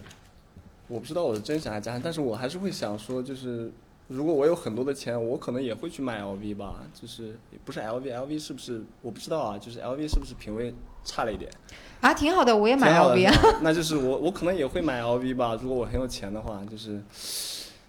[0.89, 3.71] 我不知道我是真想还是假想，但是我还是会想说，就是
[4.09, 10.73] 如果我有很多的钱，我可能也会去买 LV 吧，就是不是 LV，LV 是不是我不知道啊，就是 LV 是不是品味
[11.05, 11.49] 差了一点？
[12.01, 13.59] 啊，挺好的，我也买 LV 啊。
[13.61, 17.01] 那就是我我可能也会买 LV 吧，如果我很有钱的话，就是。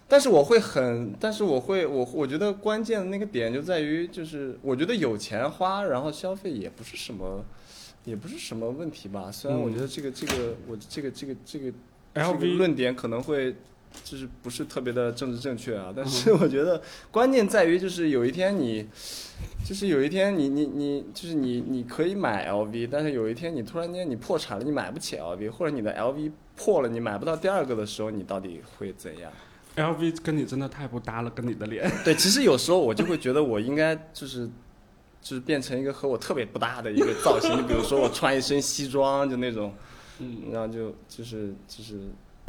[0.07, 7.41] 但是我会很，但是我会我我觉得关键的那个点就在于，就是我觉得有钱花，然后消费也不是什么，
[8.03, 9.31] 也不是什么问题吧。
[9.31, 11.71] 虽然我嗯觉得这个这个我这个这个这个
[12.13, 13.55] 这个 LV 论点可能会
[14.03, 16.81] 就是不是特别的政治正确啊，但嗯是我觉得
[17.11, 18.87] 关键在于就是有一天你，
[19.65, 29.31] 就是有一天你你你就是你你可以买 LV，但是有一天你突然间你破产了，你买不起 LV，或者你的 LV 破了，你买不到第二个的时候，你到底会怎样
[29.75, 31.91] ？LV 跟你真的太不搭了，跟你的脸。
[32.03, 34.49] 对，其实有时候我就会觉得我应该就是。
[35.23, 39.71] 就是变成一个和我特别不搭的一个造型，就比如说我穿一身西装，就那种，
[40.17, 41.99] 嗯，然后就就是就是，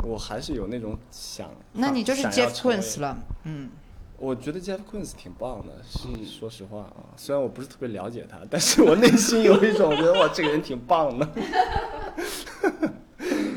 [0.03, 3.71] 我还是有那种想，那你就是 Jeff Queens 了，嗯。
[4.19, 11.29] 我觉得 Jeff Queens 挺棒的，是嗯说实话啊，虽然我不是特别了解他，但是我内心有一种觉得哇，这个人挺棒的。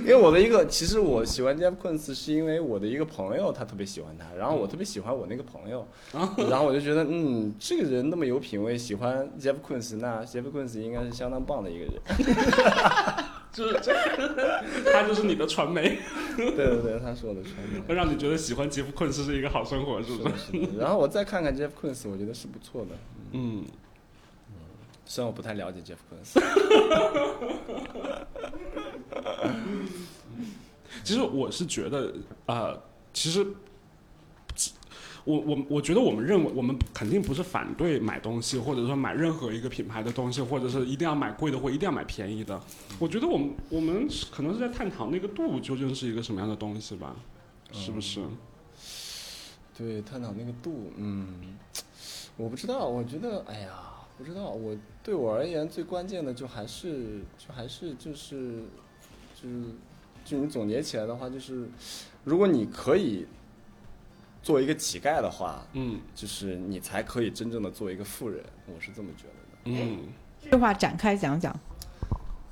[0.01, 5.87] 因为我的一个，其实我喜欢 Jeff Queens 是因为我的一个朋友他特别喜欢他，然后我特别喜欢我那个朋友，
[6.49, 12.01] 然后我就觉得嗯，这个人那么有品位，喜欢 Jeff Queens，那 Jeff Queens 应该是相当棒的一个人。
[13.55, 13.93] 就是这，
[14.91, 15.97] 他就是你的传媒，
[16.35, 17.79] 对对对，他是我的传媒。
[17.87, 20.51] 会让你觉得喜欢杰夫昆斯是一个好生活，是不是是？
[20.51, 22.89] 是，然后我再看看 Jeff Koons，我觉得是不错的。
[23.31, 23.63] 嗯，
[25.05, 26.33] 虽然我不太了解 Jeff Koons。
[31.05, 32.13] 其实我是觉得，
[32.47, 32.77] 呃，
[33.13, 33.47] 其实。
[35.25, 42.59] 我我我觉得我们认为我们肯定不是反对买东西，或者说买任何一个品牌的东西，或者是一定要买贵的或一定要买便宜的。
[42.99, 47.15] 我觉得我们我们可能是在探讨那个度究竟是一个什么样的东西吧，
[47.71, 48.21] 是不是？
[49.77, 51.27] 对，探讨那个度，嗯，
[52.37, 53.73] 我不知道，我觉得，哎呀，
[54.17, 54.73] 不知道，我
[55.03, 58.63] 对我而言最关键的就还是，就还是就是，
[59.35, 59.65] 就是，
[60.23, 61.67] 就你总结起来的话，就是，
[62.23, 63.25] 如果你可以
[64.45, 69.81] 做一个乞丐的话，嗯就是你才可以真正的做一个富人，我是这么觉得的。
[69.83, 69.97] 嗯
[70.39, 71.51] 这话展开讲讲。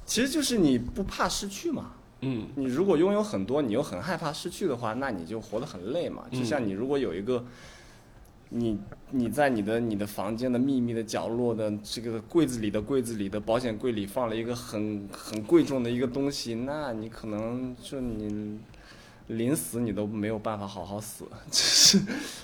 [0.03, 1.91] 其实就是你不怕失去嘛，
[2.21, 6.25] 嗯你如果拥有很多，你又很害怕失去的话，那你就活得很累嘛。
[6.31, 7.45] 嗯就像你如果有一个，
[8.49, 8.79] 你
[9.11, 18.59] 你在你的你的房间的秘密的角落的这个柜子里的柜子里的保险柜里放了一个很很贵重的一个东西，那你可能就你
[19.27, 21.99] 临死你都没有办法好好死， 就是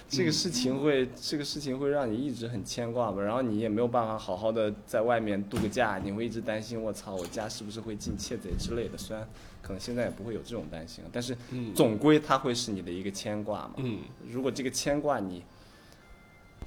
[0.08, 9.28] 这个事情会这个事情会让你一直很牵挂吧，然后你也没有办法好好的在外面度个假，你会一直担心我操我家是不是会进窃贼之类的，虽然
[9.62, 11.74] 可能现在也不会有这种担心，但是嗯。
[11.76, 13.74] 总归它会是你的一个牵挂嘛。
[13.78, 14.00] 嗯。
[14.30, 15.44] 如果这个牵挂你，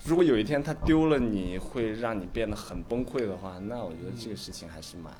[0.05, 5.13] 如果有一天它丢了，你会让你变得很崩溃的话，那我觉得这个事情还是蛮，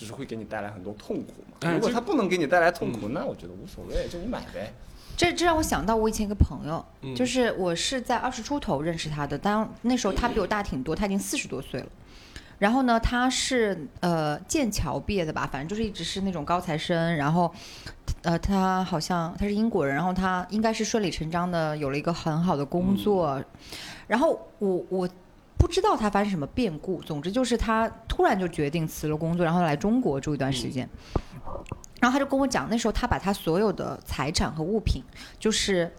[0.00, 1.70] 就是会给你带来很多痛苦嘛。
[1.70, 4.72] 如果它不能给你带来痛苦，那我觉得无所谓，就你买呗。
[5.14, 11.86] 这这让我想到我以前一个朋友，嗯就是我是在二十出头认识他的，当那时候他比我大挺多，他已经四十多岁了。
[12.58, 17.16] 然后呢，他是呃剑桥毕业的吧，反正就是一直是那种高材生。
[17.16, 17.52] 然后，
[18.22, 23.42] 呃，他好像他是英国人，然后他应该是顺理成章的有了一个很好的工作。
[24.06, 25.08] 然后我我
[25.60, 30.88] 不知道他发生什么变故，总之就是他突然就决定辞了工作，然后来中国住一段时间。
[32.00, 35.02] 然后他就跟我讲，那时候他把他所有的财产和物品，
[35.38, 35.92] 就是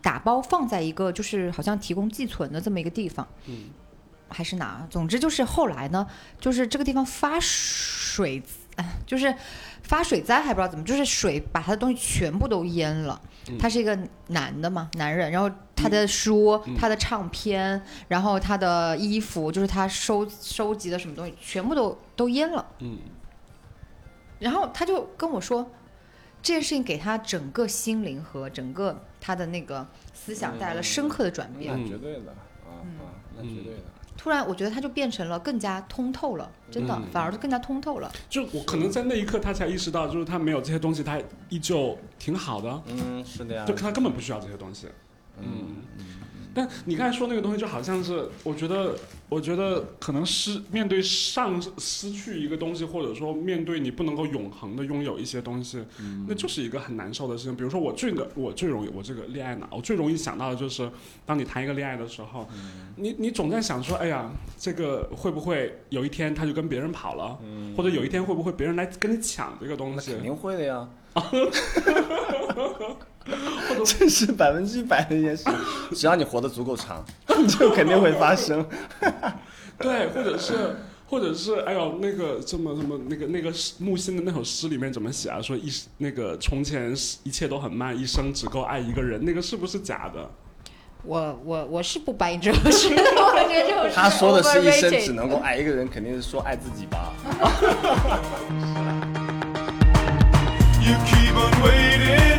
[0.00, 3.28] 打包放在一个就是好像提供寄存的这么一个地方。
[3.44, 3.64] 嗯
[4.28, 6.04] 还是哪，总之就是后来呢，
[6.40, 8.42] 就是这个地方发水，哎，
[9.06, 9.34] 就是
[9.82, 13.20] 发水灾，还不知道怎么，就是水把他的东西全部都淹了。
[13.58, 13.96] 他是一个
[14.28, 22.66] 男的嘛，男人，然后他的书、他的唱片，然后他的衣服，就是他收收集的什么东西，全部都都淹了。
[22.80, 22.98] 嗯
[24.38, 25.70] 然后他就跟我说，
[26.42, 31.74] 这件事情给他整个心灵和整个他的那个思想带来了深刻的转变。
[31.74, 32.32] 嗯绝对的
[32.66, 33.80] 啊啊，那绝对的。
[34.26, 38.10] 突然，我觉得他就变成了更加通透了，真的，嗯反而就更加通透了。
[38.28, 41.16] 就我可能在那一刻他才意识到，就是他没有这些东西，他
[41.48, 43.64] 依旧挺好的，嗯，是的呀。
[43.64, 44.88] 就他根本不需要这些东西。
[45.40, 45.76] 嗯，
[46.56, 48.96] 但你刚才说那个东西，就好像是，我觉得，
[49.28, 55.84] 我觉得可能失面对上失去一个东西，或者说面对你不能够永恒的拥有一些东西，
[56.26, 57.54] 那就是一个很难受的事情。
[57.54, 60.90] 比如说我最的，我最容易，我这个恋爱脑，我最容易想到的就是，
[61.26, 62.48] 当你谈一个恋爱的时候，
[62.96, 67.38] 你你总在想说，哎呀，这个会不会有一天他就跟别人跑了，
[67.76, 70.22] 或者有一天会不会别人来跟你抢这个东西肯？
[70.22, 70.88] 定会的呀。
[73.84, 75.44] 这是百分之百的一件事，
[75.94, 77.04] 只要你活得足够长，
[77.48, 78.64] 就肯定会发生。
[79.78, 80.76] 对，或者是，
[81.08, 85.40] 或者是，哎呦，那个这么这么那个那个木心的那首诗里面怎么写啊？
[85.42, 90.30] 说一那个从前一切都很慢，一生只够爱一个人，那个是不是假的？
[91.02, 97.12] 我我我是不白这首诗的，我觉得这首诗他说的是一生只能够爱一个人，肯定是说爱自己吧？
[100.82, 102.35] You keep on waiting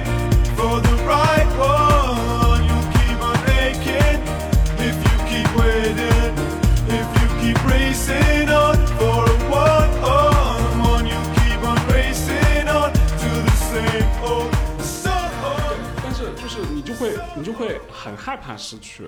[16.74, 19.04] 你就会你就会很害怕失去。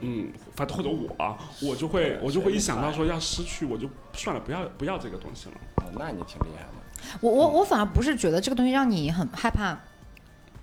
[0.00, 5.54] 嗯，反正或者我啊，我就会我就会一想到说要失去，我就算了，不要不要这个东西了。
[5.76, 7.18] 哦，那你挺厉害的。
[7.20, 9.78] 我我我反而不是觉得这个东西让你很害怕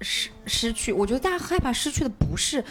[0.01, 2.63] 失失去，我觉得大家害怕失去的不是。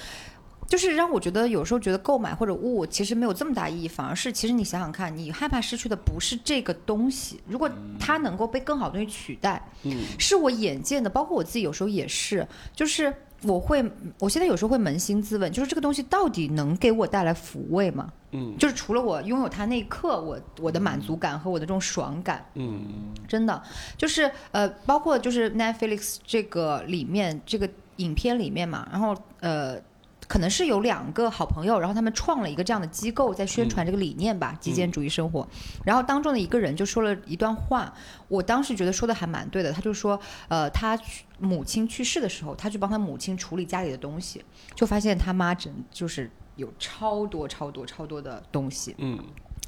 [0.69, 7.71] 就是让我觉得有时候觉得购买或者物其实没有这么大意义，反而是其实你想想看，你害怕失去的不是这个东西，如果
[8.01, 13.15] 它能够被更好的东西取代，嗯是我眼见的，包括我自己有时候也是，就是
[13.47, 13.85] 我会，
[14.19, 18.13] 我现在有时候会扪心自问，就是这个东西到底能给我带来抚慰吗？
[18.33, 23.63] 嗯就是除了我拥有它那一刻，我我的满足感和我的这种爽感，嗯真的
[23.97, 29.81] 就是呃，包括就是 Netflix 这个里面这个影片里面嘛，然后呃。
[30.29, 35.47] 可能是有两个好朋友，然后他们创了一个这样的机构，在宣传这个理念吧，极简主义生活。
[35.85, 37.93] 然后当中的一个人就说了一段话，
[38.27, 39.73] 我当时觉得说的还蛮对的。
[39.73, 48.95] 他就说，呃，他去母亲去世的时候，他去帮他母亲处理家里的东西，就发现他妈真就是有超多超多超多的东西。
[48.99, 49.19] 嗯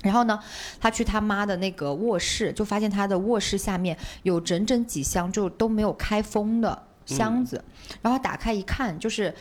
[0.03, 0.39] 然后呢，
[0.81, 7.65] 他去他妈的那个卧室，就发现他的卧室下面有整整几箱就都没有开封的箱子，
[8.03, 9.33] 然后打开一看，就是。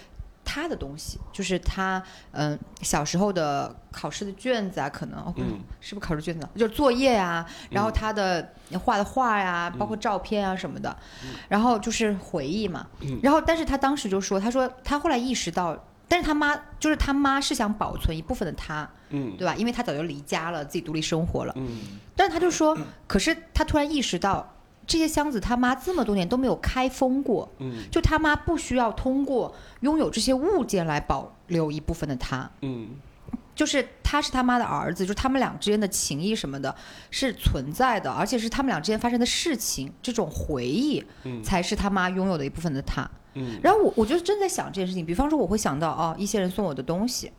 [0.49, 6.47] 他的东西就是他，嗯、小时候的考试的卷子啊，可能、嗯是不是考试卷子？
[6.55, 10.95] 就是作业啊，然后他的画的画呀、包括照片啊什么的，
[11.49, 12.87] 然后就是回忆嘛。
[13.21, 15.77] 然后，但是他当时就说，他说他后来意识到，
[16.07, 19.53] 但是他妈就是他妈是想保存一部分的他，嗯对吧？
[19.55, 21.53] 因为他早就离家了，自己独立生活了。
[21.57, 22.75] 嗯但是他就说，
[23.05, 24.53] 可是他突然意识到，
[24.87, 27.83] 这些箱子他妈这么多年都没有开封过，嗯。
[27.91, 32.91] 就他妈不需要通过拥有这些物件来保留一部分的他，嗯。
[33.53, 36.73] 就是他是他妈的儿子，就是他们俩之间的情谊什么的
[37.11, 41.43] 是存在的，而且是他们俩之间发生的事情，这种回忆嗯。
[41.43, 43.09] 才是他妈拥有的一部分的他。
[43.33, 43.59] 嗯。
[43.61, 47.29] 然后我我就真在想这件事情，比方说我会想到哦，一些人送我的东西，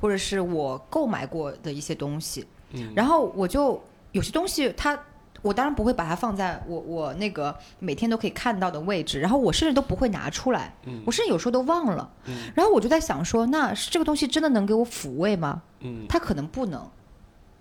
[0.00, 2.92] 或者是我购买过的一些东西，嗯。
[2.96, 3.82] 然后我就
[4.12, 4.98] 有些东西它。
[5.42, 12.10] 我当然不会把它放在我我那个每天都可以看到的位置，然后我甚至都不会拿出来，嗯我甚至有时候都忘了。
[12.26, 15.62] 嗯然后我就在想说，那是这个东西真的能给我抚慰吗？
[15.80, 16.88] 嗯它可能不能。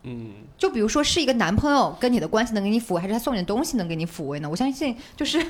[0.06, 4.50] 嗯就比如说，是一个男朋友跟你的关系能给你抚慰，还是他送你的东西能给你抚慰呢？
[4.50, 5.46] 我相信就是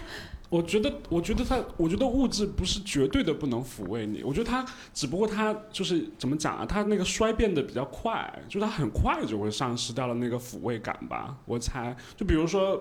[0.53, 11.35] 我觉得，我觉得他，我觉得物质不是绝对的不能抚慰你，我觉得他只不过他就是怎么讲啊，他那个衰变的比较快，就是它很快就会丧失掉了那个抚慰感吧。
[11.45, 12.79] 我猜，就比如说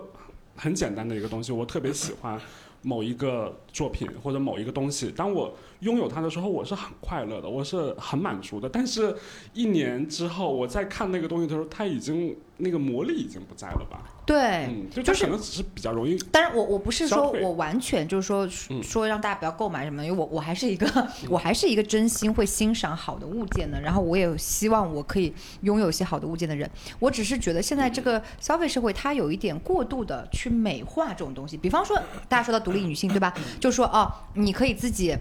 [0.55, 2.39] 很简单的一个东西，我特别喜欢
[2.83, 5.51] 某一个作品或者某一个东西，当我
[5.83, 8.67] 拥有它的时候，我是很快乐的，我是很满足的。
[8.67, 9.15] 但是，
[9.53, 14.01] 一年之后我在看那个东西的时候，它已经那个魔力已经不在了吧？
[14.25, 26.69] 对，嗯，就就是可能只是比较容易，当然我我不是说我完全就是说嗯说让大家不要购买什么，因为我我还是一个我还是一个真心会欣赏好的物件的，然后我也希望我可以拥有一些好的物件的人。
[26.99, 31.97] 我只是觉得现在这个消费社会它有一点过度的去美化这种东西，比方说
[32.29, 33.33] 大家说到独立女性对吧？
[33.59, 35.13] 就说哦，你可以自己。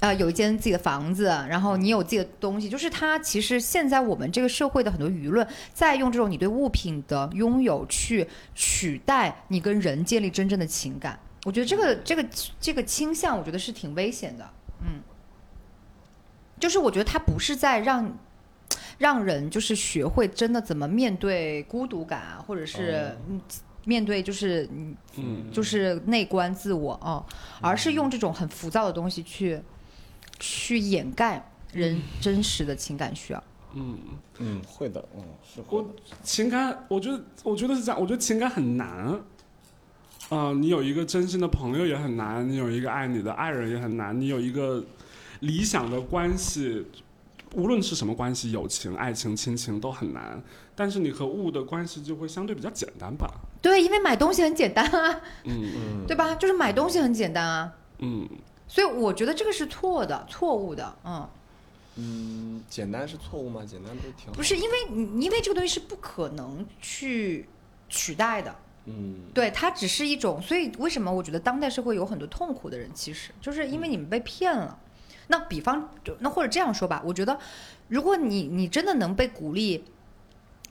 [0.00, 11.18] 呃，有一间自己的房子，然后你有自己的东西，就是它其实现在我们这个社会的很多舆论在用这种你对物品的拥有去取代你跟人建立真正的情感。
[11.44, 12.24] 我觉得这个这个
[12.60, 14.48] 这个倾向，我觉得是挺危险的。
[14.82, 15.00] 嗯，
[16.60, 18.16] 就是我觉得它不是在让
[18.98, 23.40] 让人就是学会真的怎么面对孤独感啊，或者是嗯
[23.84, 27.24] 面对就是嗯嗯，就是内观自我哦，
[27.60, 29.60] 而是用这种很浮躁的东西去
[30.38, 33.42] 去掩盖人真实的情感需要。
[33.74, 33.98] 嗯，
[34.38, 35.84] 嗯，会的，嗯，是会。
[36.22, 39.20] 情感，我觉得，我觉得是这样，我觉得情感很难。
[40.30, 44.84] 啊、你有一个真心的朋友也很难，你有一个爱你的爱人也很难，你有一个
[45.40, 46.86] 理想的关系，
[47.54, 50.42] 无论是什么关系，友情、爱情、亲情都很难。
[50.74, 53.26] 但是你和物的关系就会相对比较简单吧？
[53.62, 56.34] 对，因为买东西很简单啊，嗯嗯对吧？
[56.34, 58.28] 就是买东西很简单啊，嗯
[58.68, 61.28] 所以我觉得这个是错的，错误的，嗯。
[62.00, 63.62] 嗯，简单是错误吗？
[63.66, 64.32] 简单不是挺好？
[64.34, 67.48] 不是因为你，因为这个东西是不可能去
[67.88, 68.54] 取代的，
[68.84, 70.40] 嗯，对，它只是一种。
[70.40, 74.78] 所以为什么我觉得当代社会有很多痛苦的人，其实就是因为你们被骗了。
[75.26, 77.36] 那比方，就那或者这样说吧，我觉得，
[77.88, 79.84] 如果你你真的能被鼓励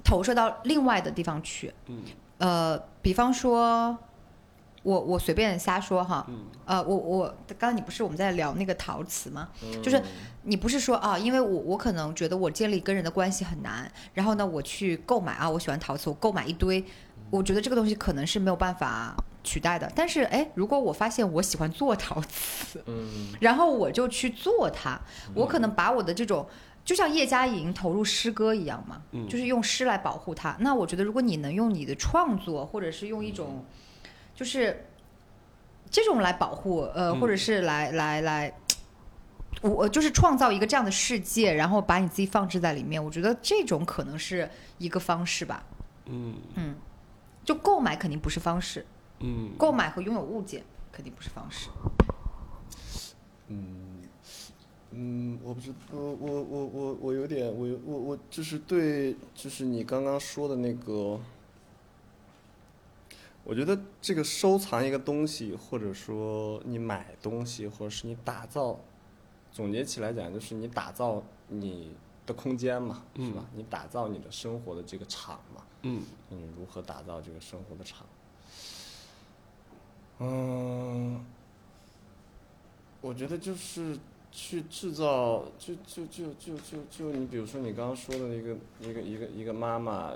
[0.06, 2.04] 投射到另外的地方去，嗯
[2.38, 3.98] 呃，比方说，
[4.88, 9.50] 我我随便瞎说哈，嗯呃，我我刚刚你不是我们在聊那个陶瓷吗？
[9.62, 10.02] 嗯就是
[10.44, 16.82] 你不是说啊，因为我我可能觉得我建立跟人的关系很难，然后呢，我去购买啊，我喜欢陶瓷，我购买一堆，
[17.30, 19.14] 我觉得这个东西可能是没有办法
[19.44, 19.92] 取代的。
[19.94, 24.98] 但是哎，如果我发现我喜欢做陶瓷，嗯 然后我就去做它，
[25.36, 26.48] 我可能把我的这种。
[26.88, 30.56] 就像叶嘉莹投入诗歌一样嘛，嗯就是用诗来保护它。
[30.62, 33.66] 那我觉得，如果你能用你的创作，或者是用一种，
[34.38, 34.86] 就是
[35.90, 38.54] 这种来保护，呃，嗯或者是来来来，
[39.62, 43.04] 我就是创造一个这样的世界，然后把你自己放置在里面。
[43.04, 45.66] 我觉得这种可能是一个方式吧。
[46.06, 46.76] 嗯嗯，
[47.44, 48.86] 就购买肯定不是方式，
[49.22, 51.70] 嗯，购买和拥有物件肯定不是方式。
[53.48, 54.04] 嗯
[54.92, 61.20] 嗯，我不知我我我我我有点我有我我就是对就是你刚刚说的那个，
[63.50, 68.78] 我觉得这个收藏一个东西，或者说你买东西，或者是你打造，
[69.54, 71.96] 总结起来讲就是你打造你
[72.26, 73.46] 的空间嘛，是吧？
[73.56, 78.06] 你打造你的生活的这个场嘛，嗯你，如何打造这个生活的场？
[80.20, 81.26] 嗯，
[83.00, 83.98] 我觉得就是
[84.30, 90.12] 去制造，就就就就就就你比如说你刚刚说的那个一个一个一个妈妈，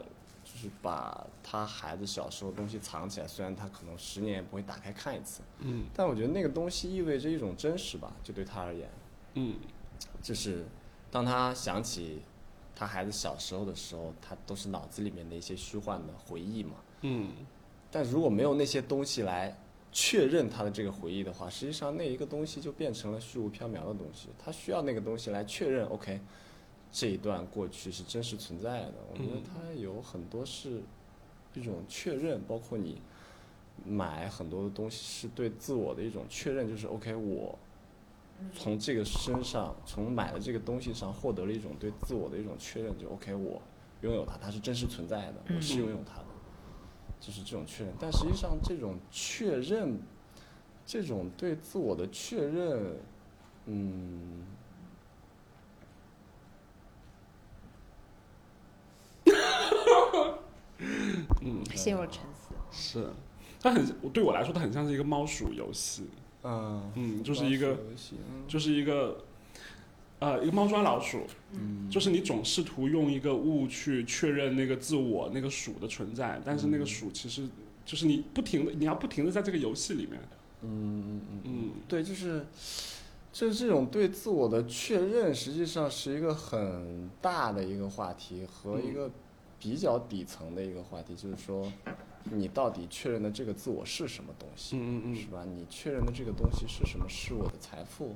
[0.61, 8.89] 就是把他孩子小时候的东西藏起来，虽然他可能十年也不会打开看一次，嗯但我觉得那个东西意味着一种真实吧，就对他而言，
[9.33, 9.55] 嗯
[10.21, 10.65] 就是
[11.09, 12.21] 当他想起
[12.75, 16.75] 他孩子小时候的时候，他都是脑子里面的一些虚幻的回忆嘛。
[17.01, 17.31] 嗯
[17.89, 19.57] 但如果没有那些东西来
[19.91, 24.29] 确认他的这个回忆的话，实际上那一个东西就变成了虚无缥缈的东西。
[24.37, 26.21] 他需要那个东西来确认，OK，
[26.91, 28.93] 这一段过去是真实存在的。
[29.11, 30.81] 我觉得嗯它有很多是
[31.53, 33.01] 一种确认，包括你
[33.85, 37.57] 买很多的东西是对自我的一种确认，就是 OK，我
[38.53, 43.61] 从这个身上，从买的这个东西上获得了一种对自我的一种确认，就 OK，我
[44.01, 46.25] 拥有它，它是真实存在的，我是拥有它的，
[47.19, 47.93] 就是这种确认。
[47.99, 49.99] 但实际上，这种确认，
[50.85, 52.97] 这种对自我的确认，
[53.67, 54.43] 嗯，
[61.41, 62.53] 嗯，陷入沉思。
[62.71, 63.09] 是，
[63.61, 66.05] 它很对我来说，它很像是一个猫鼠游戏。
[66.43, 69.25] 嗯，嗯，就是一个游戏，嗯就是一个
[70.19, 77.47] 呃一个猫抓老鼠，嗯，就是你总试图用一个物去确认那个自我那个鼠的存在，但是那个鼠其实
[77.85, 80.19] 就是你不停的，你要不停的在这个游戏里面，
[80.63, 82.45] 嗯嗯嗯嗯对，就是，
[83.31, 89.11] 就是这种对自我的确认，实际上是一个很大的一个话题和一个
[89.61, 91.71] 比较底层的一个话题，就是说，
[92.23, 95.45] 你到底确认的这个自我是什么东西，嗯嗯是吧？
[95.45, 97.07] 你确认的这个东西是什么？
[97.07, 98.15] 是我的财富，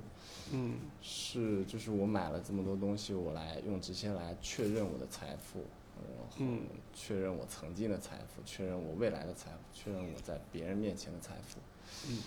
[0.52, 5.60] 嗯是就是我买了这么多东西，我来用这些来确认我的财富，
[5.98, 6.64] 然后嗯
[6.96, 11.60] 确认我曾经的财富，确认我未来的财富，确认我在别人面前的财富。
[12.10, 12.18] 嗯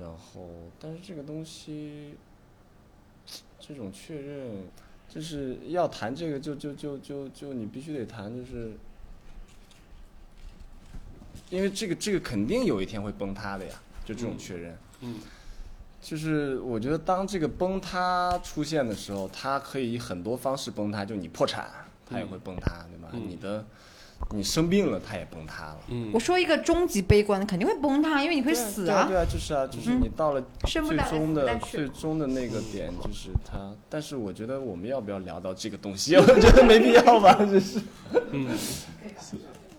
[0.00, 2.14] 然后，但是这个东西，
[3.58, 4.66] 这种确认，
[5.08, 8.72] 就是要谈这个就，就就就就你必须得谈，就是，
[11.50, 14.78] 因为这个这个肯定有一天会崩塌的呀，就这种嗯确认。
[15.00, 15.14] 嗯
[16.00, 21.68] 就是我觉得当这个崩塌出现的时候，它可以以很多方式崩塌，就你破产，
[22.08, 23.08] 它也会崩塌，对吧？
[23.12, 23.64] 嗯你的
[24.30, 25.78] 你生病了，它也崩塌了。
[25.88, 28.86] 嗯我说一个终极悲观的，肯定会崩塌，因为你会死啊。
[28.86, 33.72] 对啊对啊，就是啊，就是你到了最终的最终的那个点，就是它。
[33.88, 36.16] 但是我觉得我们要不要聊到这个东西？
[36.16, 37.80] 我觉得没必要吧，就是。
[38.32, 38.48] 嗯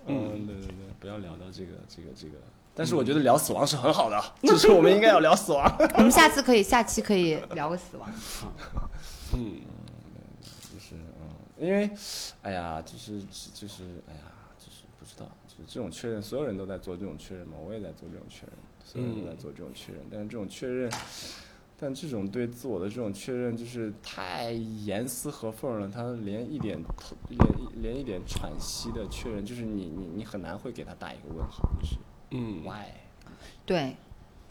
[0.06, 2.34] 嗯，对对对，不要聊到这个这个这个。
[2.74, 5.76] 但是我觉得聊死亡是很好的，就是我们应该要聊死亡。
[5.94, 8.08] 我们下次可以，下期可以聊个死亡。
[9.34, 9.60] 嗯，
[11.60, 11.90] 因为，
[12.40, 13.20] 哎呀，就是
[13.54, 18.52] 就是哎呀，就是不知道，就是这种确认，所有人都在做这种确认嘛，我也在做这种确认，
[18.82, 20.90] 所有人都在做这种确认，但是这种确认，
[21.78, 31.96] 但这种对自我的这种确认就是太严丝合缝了，他连一点头连连一点喘息的确认，就是你你你很难会给他打一个问号，就是
[32.30, 32.86] 嗯 why。
[33.66, 33.96] 对，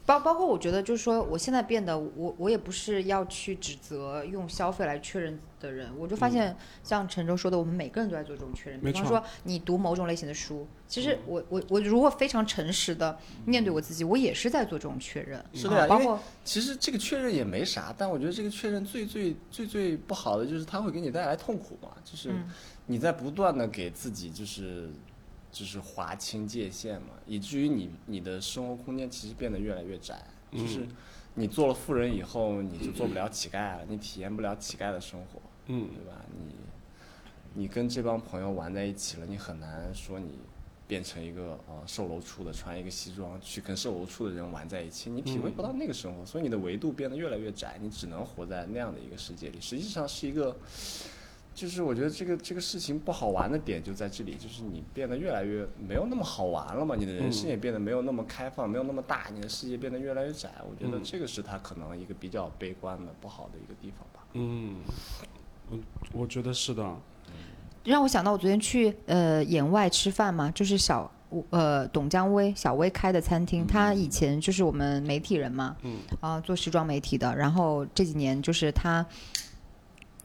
[0.10, 8.82] 包包括我觉得就是说，我现在变得我我也不是要去指责用消费来确认的人，我就发现像陈舟说的，我们每个人都在做这种确认。
[8.82, 15.46] 比方说，你读某种类型的书，其实我我我如果非常诚实的面对我自己，我也是在做这种确认。
[15.54, 22.50] 是的呀啊包括其实这个确认也没啥，但我觉得这个确认最最最最不好的就是它会给你带来痛苦嘛，就是嗯
[22.88, 24.90] 你在不断的给自己就是
[25.52, 30.88] 就是划清界限嘛，以至于你你的生活空间其实变得越来越窄，就是
[31.36, 36.22] 你做了富人以后，你就做不了乞丐了，你体验不了乞丐的生活，嗯对吧？
[36.32, 36.56] 你
[37.62, 40.38] 你跟这帮朋友玩在一起了，你很难说你
[40.88, 49.60] 变成一个呃售楼处的，穿一个西装去跟售楼处的人玩在一起，你体会不到那个生活，所以你的维度变得越来越窄，你只能活在那样的一个世界里。
[49.62, 50.56] 实际上是一个，
[51.54, 60.50] 就是我觉得这个这个事情不好玩的点就在这里，就是你变得越来越没有那么好玩了嘛，你的人生也变得没有那么开放，没有那么大，你的世界变得越来越窄。
[60.62, 64.26] 我觉得嗯这个是他可能一个比较悲观的不好的一个地方吧。
[64.34, 64.78] 嗯，
[65.70, 65.78] 我
[66.14, 66.96] 我觉得是的。
[67.84, 71.12] 让我想到我昨天去呃野外吃饭嘛，就是小
[71.50, 79.06] 呃董江威小薇开的餐厅，他以前就是我们媒体人嘛，嗯啊、做时装媒体的，然后这几年就是他。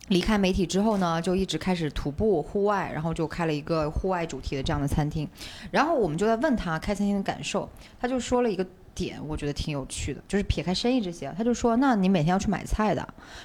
[0.09, 5.29] 离开媒体之后呢，就一直开始徒步户外，然后就开了一个户外主题的这样的餐厅。
[5.71, 13.01] 然后我们就在问他开餐厅的感受，他就说了一个点，我觉得挺有趣的，就是撇开生意这些，他就说：“那你每天要去买菜的。”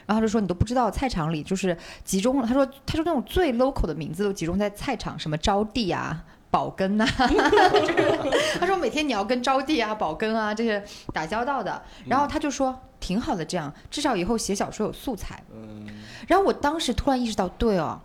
[0.06, 10.84] 然后他就说：“你都不知道菜场里就是集中了。”他说：“他说那种最 local 的名字都集中在菜场，什么招娣啊。”宝根呐、就 是他说每天你要跟招娣啊、宝根啊这些
[11.14, 12.76] 打交道的，然后他就说
[13.10, 15.44] 挺好的，这样至少以后写小说有素材。
[15.52, 15.84] 嗯，
[16.28, 18.00] 然后我当时突然意识到，对哦，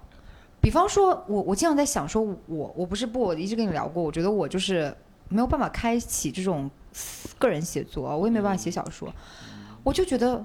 [0.62, 4.96] 比方说我我经常在想说我我不是不我一直跟你聊过，我觉得我就是
[5.28, 6.70] 没有办法开启这种
[7.38, 9.12] 个人写作，我也没办法写小说，
[9.82, 10.42] 我就觉得，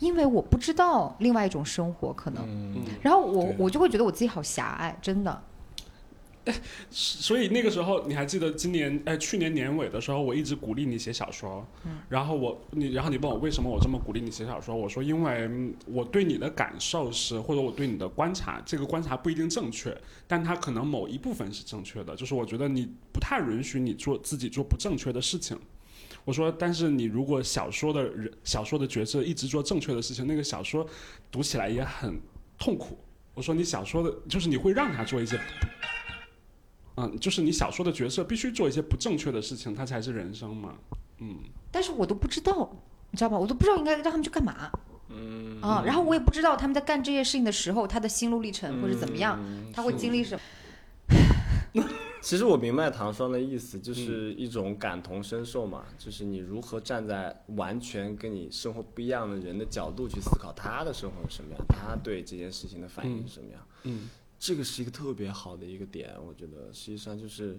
[0.00, 2.82] 因为我不知道另外一种生活可能，嗯。
[3.00, 5.40] 然后我我就会觉得我自己好狭隘，真的，
[6.90, 25.58] 所以那个时候你还记得今年哎去年年尾的时候，我一直鼓励你写小说，嗯然后我你然后你问我为什么我这么鼓励你写小说，我说因为嗯我对你的感受是或者我对你的观察，这个观察不一定正确，但它可能某一部分是正确的，就是我觉得你不太允许你做自己做不正确的事情。
[26.24, 30.86] 我说，但是你如果小说的人小说的角色一直做正确的事情，那个小说
[31.30, 32.20] 读起来也很
[32.58, 32.98] 痛苦。
[33.34, 35.38] 我说你小说的，就是你会让他做一些
[36.96, 40.74] 嗯，就是你小说的角色必须做一些不正确的事情，它才是人生嘛。
[41.18, 41.38] 嗯
[41.70, 42.70] 但是我都不知道，
[43.10, 43.38] 你知道吧？
[43.38, 44.70] 我都不知道应该让他们去干嘛。
[45.08, 51.84] 嗯啊，然后我也不知道他们在干这些事情的时候，他的心路历程或者怎么样，嗯他会经历什么。
[52.22, 63.60] 其实我明白唐双的意思，就是一种感同身受嘛，就是你如何站在完全跟你生活不一样的人的角度去思考他的生活是什么样，他对这件事情的反应是什么样。
[63.84, 64.08] 嗯
[64.38, 67.58] 这个是一个特别好的一个点，我觉得实际上就是，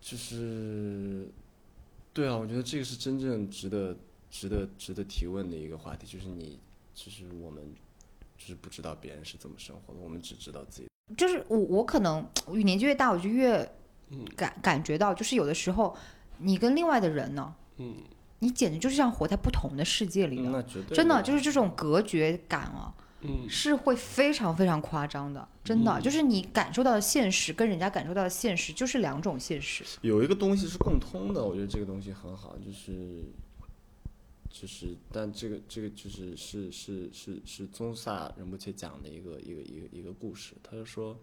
[0.00, 1.28] 就是，
[2.12, 3.96] 对啊，我觉得这个是真正值得、
[4.30, 6.58] 值得、值得提问的一个话题，就是你，
[6.94, 7.74] 就是我们，
[8.36, 10.88] 就是不知道别人是怎么生活的，我们只知道自己。
[11.16, 13.58] 就是我我可能与年纪越大，我就越
[14.10, 15.96] 嗯感感觉到，就是有的时候
[16.38, 17.96] 你跟另外的人呢，嗯
[18.40, 20.50] 你简直就是像活在不同的世界里的。
[20.50, 20.62] 嗯那
[20.94, 29.84] 真的的就是这种隔绝感啊，嗯是会非常非常夸张的，真的，就是你感受到的现实跟人家感受到的现实就是两种现实。
[30.02, 33.24] 有一个东西是共通的，我觉得这个东西很好，就是
[34.50, 41.16] 就是，但这个这个就是是是是是宗萨仁波切讲的一个一个一个一个故事，他就说。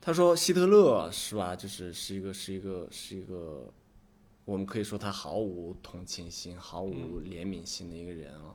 [0.00, 1.56] 他说希特勒是吧？
[1.56, 3.68] 就是是一个是一个是一个，
[4.44, 8.54] 我们可以说他毫无同情心、毫无怜悯心的一个人啊。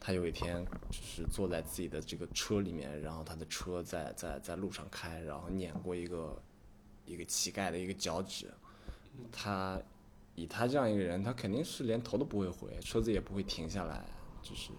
[0.00, 6.42] 他有一天就是坐在自己的这个车里面，然后他的车在在在路上开，然后碾过一个
[7.04, 8.50] 一个乞丐的一个脚趾。
[9.30, 9.80] 他
[10.34, 14.04] 以他这样一个人，他肯定是连头都不会回，车子也不会停下来，
[14.42, 14.70] 就是。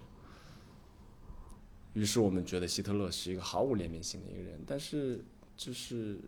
[1.93, 5.23] 于是我们觉得希特勒是一个毫无怜悯心的一个人，但是
[5.57, 6.19] 就是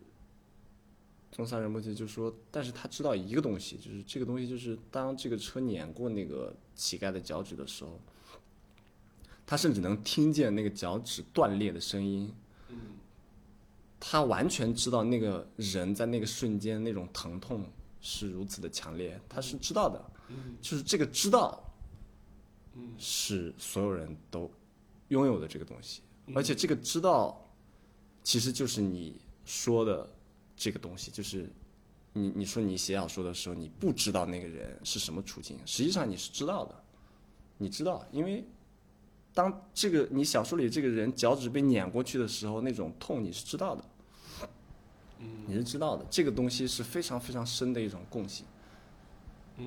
[1.32, 7.98] 中萨仁波切就说，但是他知道一个东西，就是这个东西就是当这个车碾过那个乞丐的脚趾的时候，
[9.46, 12.34] 他甚至能听见那个脚趾断裂的声音。
[14.06, 17.64] 他完全知道那个人在那个瞬间那种疼痛
[18.02, 20.06] 是如此的强烈，他是知道的，
[20.62, 21.64] 就是这个知道，
[22.98, 24.52] 是所有人都
[25.08, 26.02] 拥有的这个东西，
[26.36, 27.50] 而且这个知道，
[28.24, 30.06] 其实就是你说的
[30.58, 31.50] 这个东西，就是
[32.12, 36.84] 你你说你写小说的时候，你不知道那个人是什么处境，实际上你是知道的，
[37.58, 38.46] 你知道，因为
[39.34, 43.84] 当这个你小说里这个人脚趾被碾过去的时候，那种痛你是知道的，
[45.48, 48.46] 你是知道的，这个东西是非常非常深的一种共性。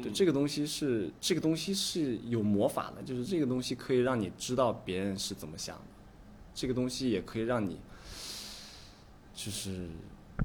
[0.03, 5.85] 对，这个东西是这个东西是有魔法的，就是这个东西可以让你知道别人是怎么想的，
[6.55, 7.79] 这个东西也可以让你
[9.33, 9.89] 就是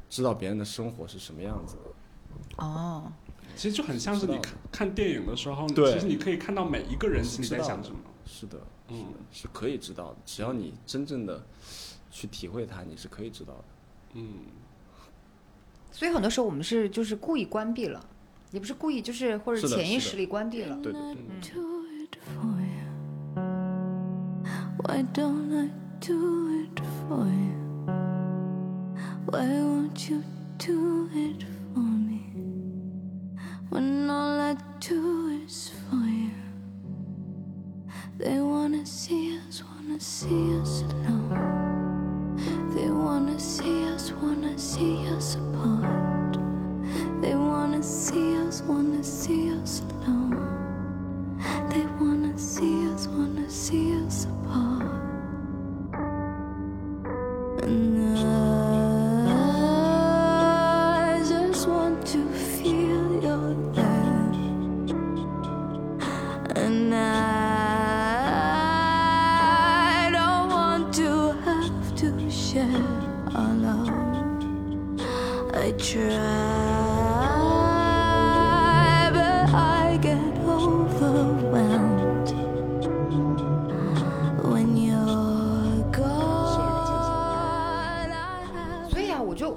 [0.10, 2.64] 知道别人的生活是什么样子的。
[2.64, 3.12] 哦，
[3.56, 7.98] 其实就很像是你看看电影的时候，对其实你可以看到每一个人心里在想什么。
[8.26, 11.44] 是的，是嗯的，是可以知道的，只要你真正的
[12.10, 13.64] 去体会它，你是可以知道的。
[14.14, 14.34] 嗯，
[15.92, 18.04] 所以很多时候我们是就是故意关闭了，
[18.52, 20.76] 也不是故意，就是或者潜意识里关闭了。
[20.82, 21.52] 对对对。
[24.84, 25.70] Why don't I
[26.00, 27.56] do it for you?
[29.28, 30.24] Why won't you
[30.58, 32.22] do it for me?
[33.70, 35.81] When all I do is for.
[38.24, 42.38] They wanna see us, wanna see us alone.
[42.76, 46.38] They wanna see us, wanna see us apart.
[47.20, 51.40] They wanna see us, wanna see us alone.
[51.72, 55.11] They wanna see us, wanna see us apart.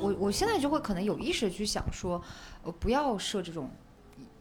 [0.04, 2.22] 我我我现在就会可能有意识的去想说，
[2.62, 3.70] 呃，不要设这种。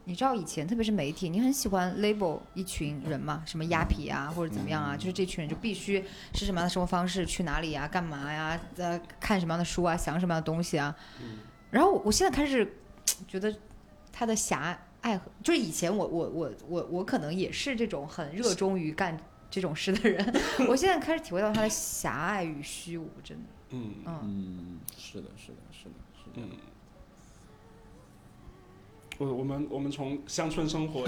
[0.06, 6.04] 你知道以前特别是媒体，你很喜欢 label 一群人嘛，什么鸭皮啊，或者怎么样啊，就是这群人就必须
[6.34, 10.94] 是什么样的生活方式，去哪里呀、干嘛呀，呃，看什么样的书啊，想什么样的东西啊。
[11.70, 12.76] 然后我我现在开始
[13.26, 13.56] 觉得
[14.12, 19.18] 他的狭隘和，就是以前我我我我我可能也是这种很热衷于干
[19.50, 20.34] 这种事的人，
[20.68, 23.44] 我现在开始体会到他的狭隘与虚无，真的，
[23.74, 24.18] 嗯嗯。
[24.22, 26.36] 嗯，是的，是的，是的，是的。
[26.36, 26.48] 嗯，
[29.18, 31.06] 我我们我们从乡村生活，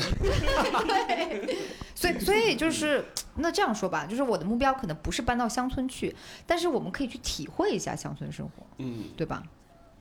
[1.95, 3.05] 所以，所以就是
[3.37, 6.15] 那这样说吧，就是我的目标可能不是搬到乡村去，
[6.47, 9.43] 但是我们可以去体会一下乡村生活，嗯，对吧？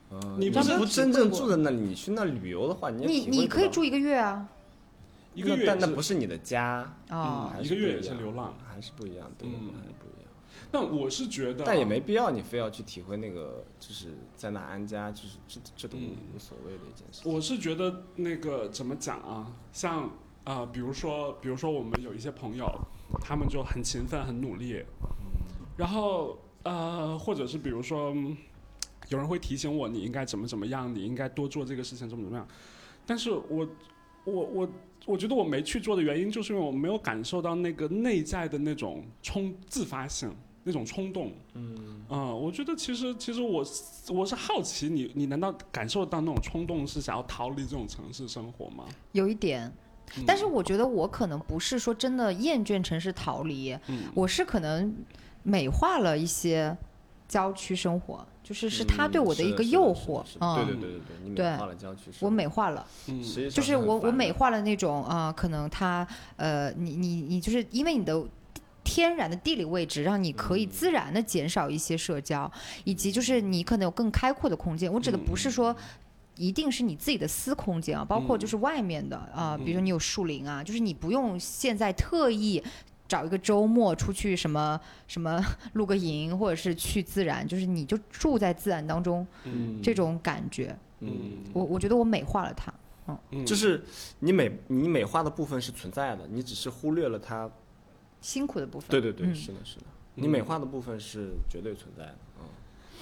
[0.08, 4.46] 呃你不是不真正住在那里，你去那旅游的话，你也你你可以住一个月啊，
[5.34, 9.48] 一个月但那不是你的家，哦嗯，一个月也是流浪，还是不一样，对。
[10.72, 17.32] 但我是觉得啊，但也没必要你非要去体会那个，就是在哪安家，就是这这都嗯无所谓的一件事情。
[17.32, 20.04] 我是觉得那个怎么讲啊，像
[20.44, 22.66] 啊、呃比如说，比如说我们有一些朋友，
[23.20, 24.82] 他们就很勤奋、很努力，
[25.76, 28.36] 然后呃，或者是比如说，嗯
[29.08, 32.46] 有人会提醒我你应该怎么怎么样，你应该多做这个事情，怎么怎么样。
[33.06, 33.68] 但是我
[34.24, 34.68] 我我
[35.06, 40.34] 我觉得我没去做的原因，就是因为我没有感受到那个内在的那种冲自发性。
[40.68, 43.64] 那种冲动，嗯，啊我觉得其实其实我
[44.08, 48.84] 我是好奇你，你难道感受到那种冲动是想要逃离这种城市生活吗？
[49.12, 49.72] 有一点，
[50.26, 54.10] 但是我觉得我可能不是说真的厌倦城市逃离，嗯。
[54.12, 54.92] 我是可能
[55.44, 56.76] 美化了一些
[57.28, 60.24] 郊区生活，就是是他对我的一个诱惑。
[60.40, 62.84] 嗯，对对对对对，你美对化了郊区生活，我美化了。
[63.06, 63.22] 嗯。
[63.50, 66.04] 就是我我美化了那种啊、呃可能他
[66.34, 68.20] 呃，你你你就是因为你的
[68.86, 72.50] 天然的地理位置，让你可以自然的减少一些社交，
[72.84, 74.90] 以及就是你可能有更开阔的空间。
[74.90, 75.76] 我指的不是说。
[76.38, 82.62] 一定是你自己的私空间啊，包括就是外面的啊、比如说你有树林啊，就是你不用现在特意
[83.08, 92.70] 找一个周末出去什么什么露个营，或者是去自然，就是你就住在自然当中，嗯这种感觉，嗯，我我觉得我美化了它。
[93.30, 93.82] 嗯就是
[94.18, 97.50] 你美你美化的部分是存在的，你只是忽略了它。
[98.26, 98.90] 辛苦的部分。
[98.90, 99.84] 对对对，嗯是的，是的，
[100.16, 102.18] 你美化的部分是绝对存在的。
[102.40, 102.44] 嗯，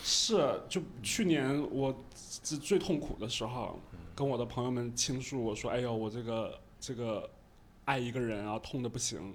[0.02, 2.04] 是，就去年我
[2.42, 3.80] 最最痛苦的时候，
[4.14, 7.30] 跟我的朋友们倾诉，我说：“哎呦，我这个这个
[7.86, 9.32] 爱一个人啊，痛的不行。”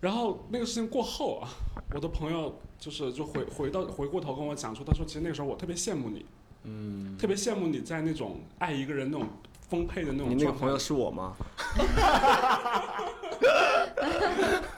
[0.00, 1.50] 然后那个事情过后啊，
[1.92, 6.24] 我的朋友就是就回回到回过头跟我讲说，他说其实那个时候我特别羡慕你，
[6.62, 9.26] 嗯，特别羡慕你在那种爱一个人那种
[9.68, 11.34] 丰沛的那种状态你那个朋友是我吗？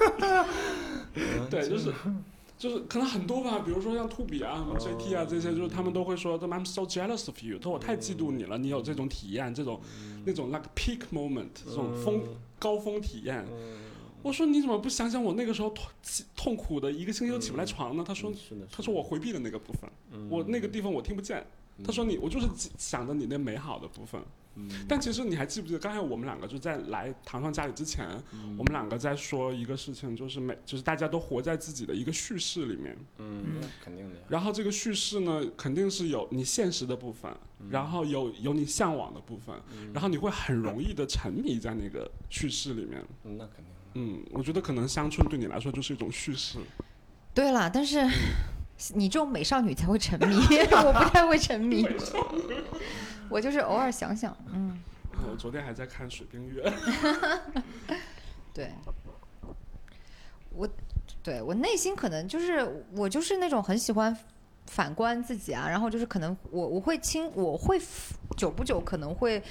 [1.50, 1.92] 对，就是
[2.58, 9.80] 就是可能很多吧，比如说像兔比啊、什么 JT 啊这些，就是他们都会说他们 I'm so jealous of you，他说我太嫉妒你了，你有这种体验，这种
[10.24, 12.22] 那种 like peak moment 这种峰
[12.58, 13.44] 高峰体验。
[14.22, 15.84] 我说你怎么不想想我那个时候痛
[16.36, 18.04] 痛苦的一个星期都起不来床呢？
[18.06, 18.32] 他说
[18.70, 19.90] 他说我回避的那个部分，
[20.30, 21.44] 我那个地方我听不见。
[21.84, 24.20] 他说你我就是想着你那美好的部分。
[24.86, 28.06] 但其实你还记不记得，刚才我们两个就在来糖糖家里之前，
[28.58, 34.22] 我们两个在说一个事情，就是每就是大家都活在自己的一个叙事里面，嗯，那肯定的呀。
[34.28, 37.34] 然后这个叙事呢，肯定是有你现实的部分，
[37.70, 39.58] 然后有有你向往的部分，
[39.94, 43.02] 然后你会很容易的沉迷在那个叙事里面。
[43.24, 43.72] 嗯那肯定。
[43.94, 46.58] 嗯，我觉得可能乡村对你来说就是一种叙事。
[47.32, 48.06] 对啦，但是
[48.94, 50.36] 你这种美少女才会沉迷，
[50.84, 51.86] 我不太会沉迷。
[53.28, 54.78] 我就是偶尔想想，嗯，
[55.30, 56.62] 我昨天还在看《水冰月》，
[58.52, 58.70] 对，
[60.50, 60.68] 我
[61.22, 64.14] 对我内心可能就是我就是那种很喜欢
[64.66, 67.80] 反观自己啊，然后就是可能我我会轻我会
[68.36, 69.42] 久不久可能会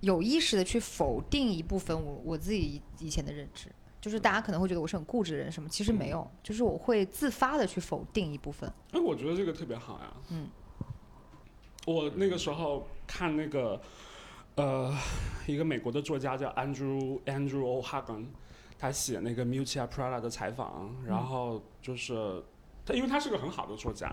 [0.00, 3.66] 有意识的去否定一部分我我自己以前的认知。
[4.00, 8.72] 就是大家可能会觉得我是很固执的人，什么其实没有，就是我会自发的去否定一部分。
[8.92, 10.12] 哎，我觉得这个特别好呀。
[10.30, 10.48] 嗯，
[11.86, 13.78] 我那个时候看那个，
[14.54, 14.96] 呃，
[15.46, 18.24] 一个美国的作家叫 Andrew Andrew O'Hagan，
[18.78, 22.42] 他写那个 Miuccia Prada 的采访，然后就是
[22.86, 24.10] 他，因为他是个很好的作家，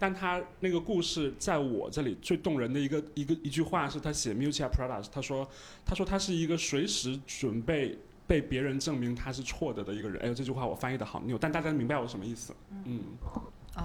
[0.00, 5.48] 但他那个故事在我这里最动人的一个一个一句话是他写 Miuccia Prada，他说
[5.86, 7.96] 他说他是一个随时准备。
[8.28, 12.54] 被别人证明他是错的的一个人，哎呦，这句话我翻译的好拗，但大家明白我什么意思？
[12.84, 13.00] 嗯，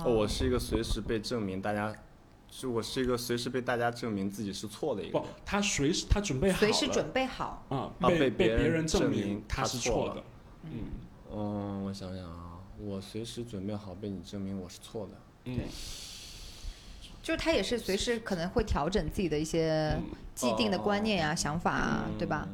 [0.06, 1.96] 我是一个随时被证明大家，
[2.52, 7.66] 是我是一个随时被大家证明自己是错的一个不人。，他随时他准备好了，随时准备好。
[7.70, 10.24] 啊，啊被被别人别人证证明明他是错了的。
[10.66, 10.72] 嗯。
[11.32, 15.12] 嗯，我想想啊，我随时准备好被你证明我是错的。
[15.46, 15.58] 嗯。
[17.24, 20.04] 就是他也是随时可能会调整自己的一些嗯。
[20.36, 21.36] 既定的观念呀、哦。
[21.36, 22.46] 想法啊，对吧？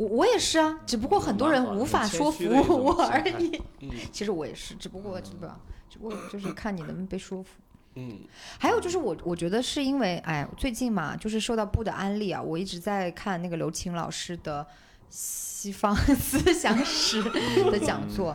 [0.00, 0.08] 嗯？
[0.08, 3.62] 我我也是啊，只不过很多人无法说服我而已。
[3.80, 5.56] 嗯其实我也是，只不过只不过
[5.88, 7.50] 只不过就是看你能不能被说服。
[7.96, 8.20] 嗯
[8.58, 14.66] 还有就是我我觉得是因为哎，最近嘛，就是受到布的安利啊，我一直在看那个刘琴老师的。
[15.12, 17.20] 西方思想史
[17.68, 18.34] 的讲座，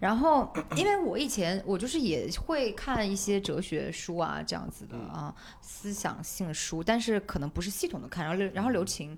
[0.00, 8.24] 然后因为我以前我就是也会看一些哲学书啊这样子的啊思想性书，但是可能不是系统的看。
[8.24, 9.16] 然后刘然后刘擎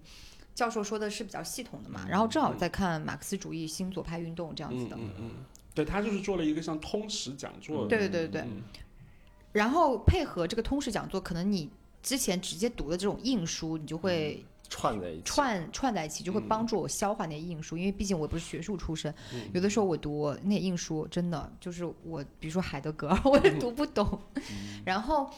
[0.59, 5.31] 教授说的是比较系统的嘛，然后正好在看马克思主义新左派运动这样子的，嗯嗯嗯，
[5.73, 8.27] 对他就是做了一个像通识讲座，对对对。
[8.27, 8.45] 对
[9.53, 11.71] 然后配合这个通识讲座，可能你
[12.03, 15.23] 之前直接读的这种硬书，你就会串在一起。
[15.23, 17.77] 串串在一起，就会帮助我消化那些硬书。
[17.79, 19.15] 因为毕竟我也不是学术出身，
[19.55, 23.53] 有的时候我读那些硬书，真的就是我，比如说海德格尔，我也。
[23.61, 24.21] 读不懂。
[24.85, 25.31] 然后，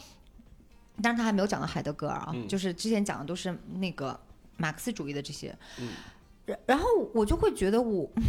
[1.03, 2.49] 但是他还没有讲到海德格尔啊，嗯。
[2.49, 4.18] 就是之前讲的都是那个
[4.61, 5.56] 马克思主义的这些。
[5.80, 5.88] 嗯
[6.46, 8.08] 然然后我就会觉得我。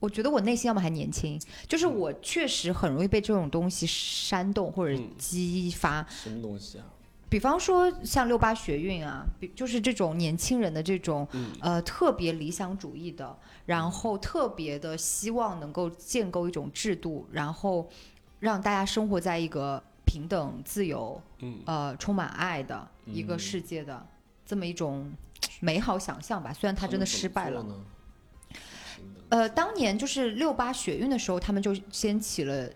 [0.00, 1.36] 我觉得我内心要么还年轻，
[1.66, 6.84] 就是我确实很容易被这种东西煽动或者嗯激发，什么东西啊？
[7.28, 13.36] 比方说像六八学运啊，比就是这种年轻人的这种、嗯呃特别理想主义的，
[13.66, 17.90] 然后特别的希望能够建构一种制度，然后
[18.38, 24.06] 让大家生活在一个平等、自由、嗯呃充满爱的一个世界的、
[24.46, 25.10] 这么一种
[25.60, 26.52] 美好想象吧。
[26.52, 27.64] 虽然他真的失败了。
[29.28, 32.68] 呃，当年就是六八学运的时候，他们就掀起了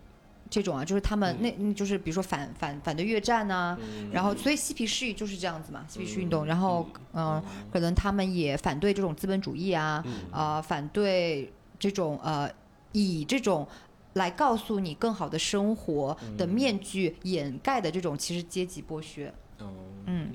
[0.50, 3.78] 这种啊，就是他们那、嗯就是比如说反反反对越战呐、
[4.12, 12.50] 然后所以嬉皮士就是这样子嘛，嬉皮士运动，然后嗯、呃可能他们也反对这种资本主义啊，啊、反对这种呃
[12.92, 13.66] 以这种。
[14.14, 19.72] 来告诉你更好的生活的面具掩盖的这种其实阶级剥削，哦，
[20.04, 20.30] 嗯，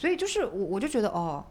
[0.00, 1.44] 所以就是我我就觉得哦，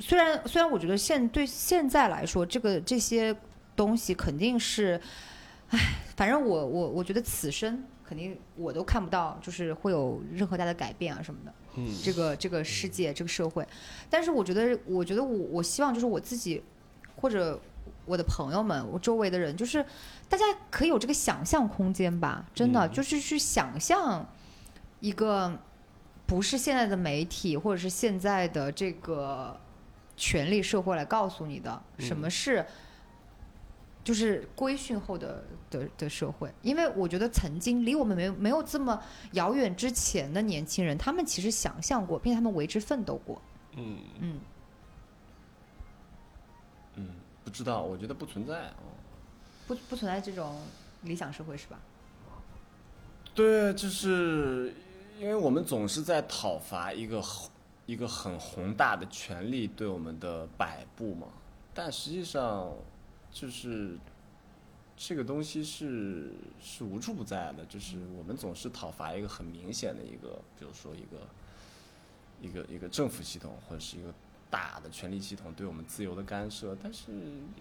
[0.00, 3.32] 虽然虽然我觉得现对现在来说，这个这些
[3.76, 5.00] 东西肯定是，
[5.68, 5.78] 唉，
[6.16, 11.54] 反正我我我觉得此生肯定我都看不到，就是会有任何大的改变啊什么的。
[11.76, 13.64] 嗯，这个这个世界这个社会，
[14.10, 16.60] 但是我觉得我觉得我我希望就是我自己
[17.14, 17.60] 或者
[18.04, 19.86] 我的朋友们，我周围的人，就是
[20.28, 24.28] 大家可以有这个想象空间吧，真的、嗯就是去想象
[24.98, 25.56] 一个
[26.30, 29.58] 不是现在的媒体或者是现在的这个
[30.16, 32.64] 权力社会来告诉你的什么是。
[34.02, 38.98] 就是规训后的的的社会，因为我觉得曾经离我们没有没有这么
[39.32, 43.40] 遥远之前的年轻人，他们其实想象过，并且他们为之奋斗过。
[43.76, 44.40] 嗯，嗯，
[46.94, 47.08] 嗯，
[47.44, 48.88] 不知道，我觉得不存在哦。
[49.68, 50.58] 不不存在这种
[51.02, 51.78] 理想社会是吧？
[53.34, 54.74] 对，就是
[55.20, 57.50] 因为我们总是在讨伐一个宏
[57.84, 61.26] 一个很宏大的权力对我们的摆布嘛，
[61.74, 62.72] 但实际上
[63.30, 63.98] 就是
[64.96, 71.18] 这个东西是是无处不在的，就是我们总是讨伐一个很明显的一个，比如说一个
[72.40, 74.14] 一个一个政府系统或者是一个
[74.50, 77.06] 大的权力系统对我们自由的干涉，但是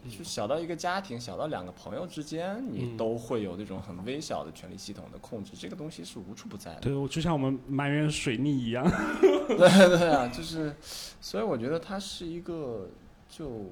[0.09, 6.81] 就小到一个家庭，小到两个朋友之间，你嗯都会有那种很微小的权力系统的控制，这个东西是无处不在的。
[6.81, 8.83] 对，我就像我们埋怨水逆一样。
[9.47, 10.75] 对对啊，就是，
[11.21, 12.89] 所以我觉得它是一个，
[13.29, 13.67] 就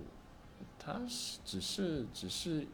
[0.77, 2.67] 它是只是只是，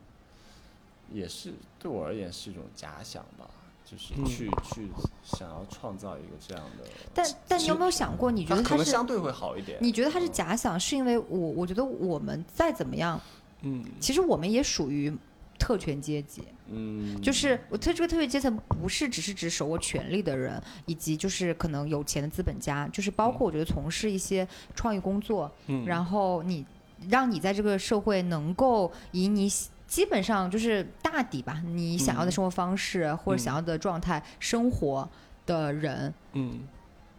[1.12, 3.50] 也是对我而言是一种假想吧，
[3.94, 4.90] 就是嗯去、去
[5.24, 9.78] 想要创造一个这样的，但但你有没有想过，你觉得他是相对会好一点。
[9.80, 13.22] 你觉得他是假想，是因为我我觉得我们再怎么样，
[13.62, 15.16] 嗯，其实我们也属于
[15.60, 16.42] 特权阶级。
[16.70, 26.66] 嗯，就是我特这个特别阶层不是只是指手握权力的人，以及就是可能有钱的资本家，就是包括我觉得从事一些创意工作，嗯然后你
[27.10, 35.08] 让你在这个社会能够以你喜基本上就是大抵吧，你想要的生活方式、或者想要的状态生活
[35.46, 36.12] 的人。
[36.32, 36.62] 嗯，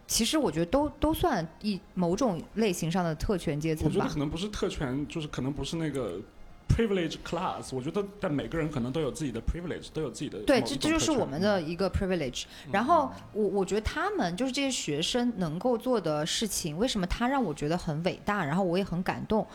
[0.09, 4.19] 其实我觉得都都算一某种类型上的特权阶层吧我觉得可。
[4.19, 6.19] 能不是特权，就是可能不是那个
[6.69, 7.73] privilege class。
[7.73, 12.47] 我觉得，但每个人可能都有自己的 privilege，都有自己的对，这这就是我们的一个 privilege。
[12.73, 19.47] 然后我我觉得他们就是这些学生能够做的事情，为什么他让我觉得很伟大，然后我也很感动，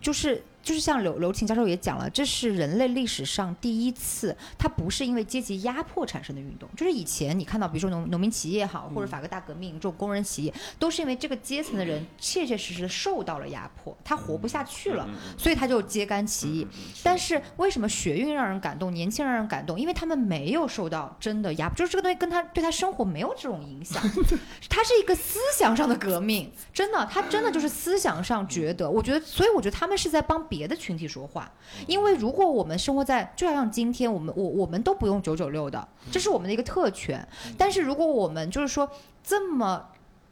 [0.00, 16.66] 就是就是像刘刘婷教授也讲了，这是人类历史上第一次，它不是因为阶级压迫产生的运动，就是以前你看到比如说农农民起义也好，或者法国大革命这种工人起义，都是因为这个阶层的人切切实实受到了压迫，他活不下去了，所以他就揭竿起义。
[17.02, 19.78] 但是为什么学运让人感动，年轻人让人感动？
[19.78, 24.02] 因为他们没有受到真的压迫，就是这个东西跟他对他生活没有这种影响，
[24.70, 31.50] 它是一个思想上的革命，真的，他真的就是思想上觉得，我觉得，所以我觉得他们是在帮别的群体说话，
[31.86, 37.26] 因为如果我们生活在，就像今天我们我我们都不用九九六的，这是我们的一个特权，
[37.56, 38.86] 但是如果我们就是说
[39.24, 39.88] 这么。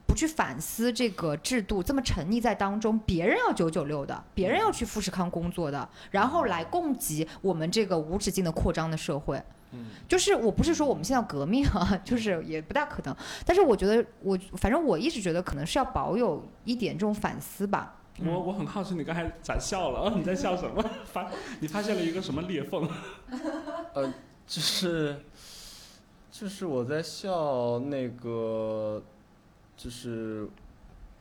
[0.07, 9.41] 不去反思这个制度，这么沉溺在当中，别人要九九六的，别人要去富士康工作的，然后来供给我们这个无止境的扩张的社会。
[10.09, 13.17] 就是我不是说我们现在要革命啊， 就是也不大可能。
[13.47, 18.00] 但是我觉得我反正我一直觉得可能是要保有一点这种反思吧。
[18.23, 20.13] 我我很好奇，你刚才咋笑了？
[20.17, 20.85] 你在笑什么？
[21.07, 21.31] 发
[21.61, 22.89] 你发现了一个什么裂缝？
[23.95, 24.13] 呃，
[24.47, 25.17] 就是
[26.31, 29.03] 就是我在笑那个，
[29.77, 30.47] 就是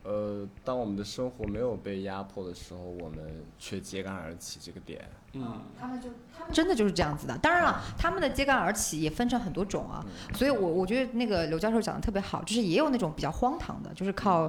[0.02, 5.08] 呃，当我们的生活没有被压迫的时候，我们却揭竿而起这个点。
[5.32, 7.38] 嗯，他们就他们真的就是这样子的。
[7.38, 10.04] 当然了，他们的揭竿而起也分成很多种啊。
[10.34, 14.48] 所以我我觉得那个刘教授讲的特别好，就是也有那种比较荒唐的，就是靠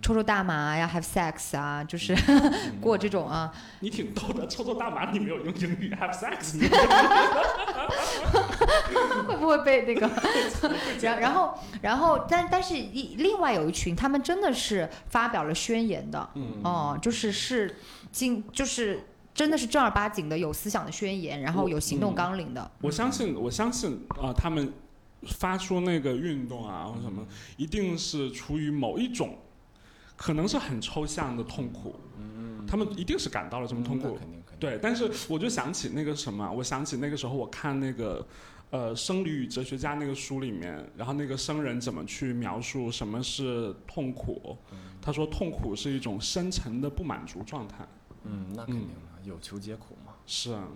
[0.00, 2.16] 抽抽大麻呀、have sex 啊，就是
[2.80, 3.52] 过这种啊。
[3.80, 6.68] 你挺逗的，抽抽大麻你没有用英语 have sex，你
[9.26, 10.10] 会不会被那个？
[11.02, 17.76] 然然后然后，但但是一另外有一群，他们真的是发表了宣言的，嗯哦，就是是
[18.12, 22.70] 经就是真的是正儿八经的有思想的宣言，然后有行动纲领的。
[22.80, 24.72] 我相信，我相信啊、他们
[25.22, 27.26] 发出那个运动啊或什么，
[27.56, 29.38] 一定是出于某一种
[30.16, 34.58] 可能是很抽象的痛苦，嗯他们一定是感到了这么痛苦，肯定肯定。
[34.58, 38.24] 对，但是我就想起那个什么，我想起那个时候我看那个，
[38.74, 44.58] 呃，《生理与哲学家》那个书里面，然后那个僧人怎么去描述什么是痛苦？
[45.00, 47.86] 他说痛苦是一种深层的不满足状态。
[48.24, 50.14] 嗯，那肯定的，有求皆苦嘛。
[50.26, 50.66] 是啊，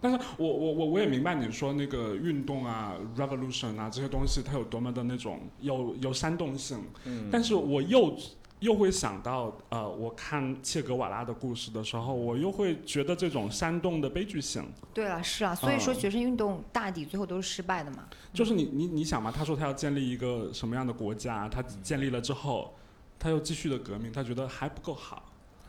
[0.00, 8.16] 但是我我我我也明白你说那个运动啊、revolution 啊这些东西，它有多么的那种有有煽动性，嗯但是我又
[8.62, 14.64] 又会想到，呃，我看切格瓦拉的故事的时候，我又会觉得这种煽动的悲剧性。
[14.94, 18.08] 对了，是啊，所以说嗯学生运动大抵最后都是失败的嘛。
[18.32, 22.72] 就是你你你想嘛，他说他要建立一个什么样的国家，他建立了之后，
[23.18, 25.24] 他又继续的革命，他觉得还不够好，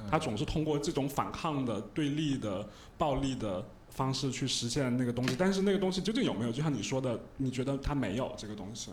[0.10, 6.52] 他总是通过这种反抗的、对立的、暴力的方式去实现那个东西，但是那个东西究竟有没有？
[6.52, 8.92] 就像你说的，你觉得他没有这个东西，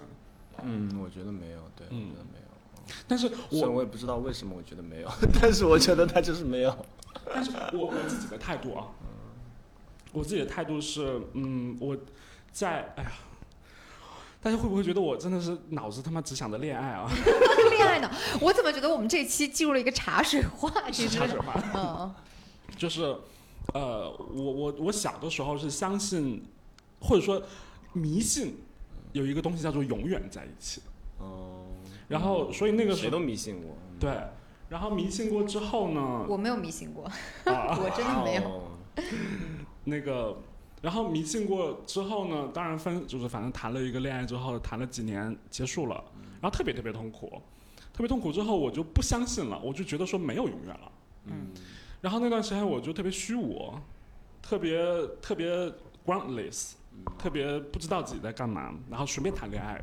[0.63, 2.50] 嗯，我觉得没有，对，我嗯觉得没有。
[3.07, 5.11] 但是我我也不知道为什么我觉得没有，
[5.41, 6.87] 但是我觉得他就是没有。
[7.33, 8.87] 但是我我自己的态度啊，
[10.13, 11.97] 我自己的态度是，嗯，我
[12.53, 13.13] 在哎呀。
[14.43, 17.07] 大家会不会觉得我真的是脑子他妈只想着恋爱啊？
[17.73, 18.11] 恋爱呢？
[18.41, 20.73] 我怎么觉得我们这期进入了一个茶水话？
[20.91, 21.63] 是茶水话。
[21.75, 22.15] 嗯，
[22.75, 23.03] 就是，
[23.75, 26.43] 呃，我我我小的时候是相信，
[27.03, 27.43] 或者说
[27.93, 28.57] 迷信，
[29.13, 30.81] 有一个东西叫做永远在一起。
[31.19, 31.60] 哦，
[32.11, 33.71] 然后，所以那个时候谁都迷信过。
[34.01, 34.11] 对，
[34.69, 38.43] 然后迷信过之后呢，我没有迷信过，啊， 我真的没有。
[38.43, 38.63] 哦。
[39.85, 40.37] 那个，
[40.83, 46.03] 然后迷信过之后呢，当然分就是反正谈了一个恋爱之后，谈了几年结束了，
[46.41, 47.41] 然后特别特别痛苦，
[47.93, 50.93] 特别痛苦之后我就不相信了，我就觉得说没有永远了。
[51.27, 51.53] 嗯，
[52.01, 53.73] 然后那段时间我就特别虚无，
[54.43, 54.83] 特别
[55.23, 55.73] 特别
[56.05, 56.73] groundless，
[57.17, 59.81] 特别不知道自己在干嘛，然后随便谈恋爱。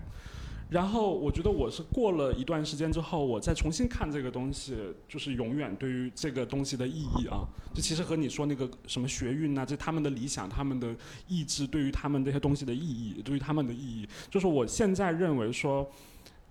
[0.70, 4.76] 然后我觉得我是过了一段时间之后，我再重新看这个东西，
[5.08, 10.94] 就是永远对于这个东西的意义啊，这其实和你说那个什么学运呐、这他们的理想、他们的
[11.28, 15.90] 意志，对于他们这些东西的意义，对于他们的意义，就是我现在认为说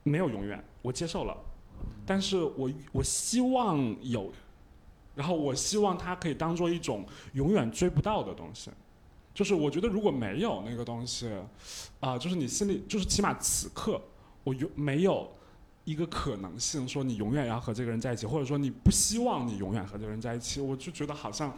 [0.03, 1.37] 没有永远，我接受了，
[2.07, 4.33] 但是我我希望有
[5.15, 8.71] 然后我希望它可以当做一种永远追不到的东西，
[9.37, 11.31] 就是我觉得如果没有那个东西，
[12.01, 14.01] 啊、就是你心里就是起码此刻
[14.45, 15.31] 我有没有
[15.85, 21.55] 一个可能性说你永远要和这个人在一起，或者说你不希望你永远和这个人在一起，我就觉得好像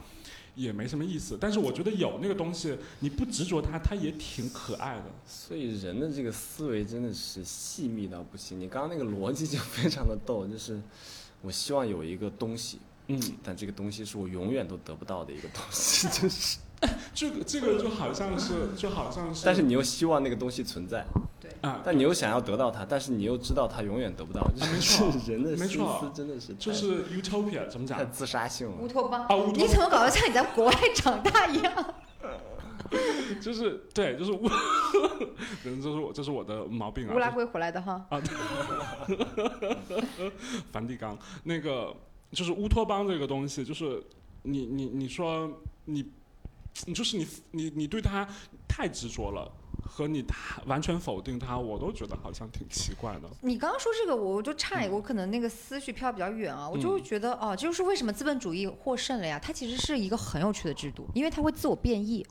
[0.56, 1.38] 也没什么意思。
[1.40, 5.04] 但是我觉得有那个东西，你不执着它，它也挺可爱的。
[5.24, 8.58] 所以人的这个思维真的是细密到不行。
[8.58, 10.82] 你刚刚那个逻辑就非常的逗，就是
[11.42, 16.58] 我希望有一个东西，嗯，但这个东西是我永远都得不到的一个东西， 就是，
[17.14, 21.04] 这个这个就好像是就好像是，但是你又希望那个东西存在，
[21.40, 28.04] 对啊，但你又想要得到它，但是你又知道它永远得不到，就没错是 人的心没错思真的是就是 utopia 怎么讲太？
[28.04, 28.76] 自杀性了。
[28.80, 31.94] 乌托邦啊乌托你怎么搞得像你在国外长大一样？
[33.42, 37.14] 就是对，就是我，可能这是我这是我的毛病啊。
[37.14, 38.06] 乌拉圭回来的哈，
[40.72, 41.94] 梵蒂冈那个
[42.32, 44.02] 就是乌托邦这个东西，就是
[44.42, 45.50] 你你你说
[45.84, 46.02] 你，
[46.86, 48.26] 你就是你你你对他
[48.66, 49.50] 太执着了，
[49.82, 53.28] 和你太完全否定他，我都觉得好像挺奇怪的。
[53.42, 59.38] 你刚刚说这个，我就差一个，我可能那个思绪飘比较远啊，我就会觉得哦，这就是为什么资本主义获胜了呀？
[59.38, 62.26] 它其实是一个很有趣的制度，因为它会自我变异。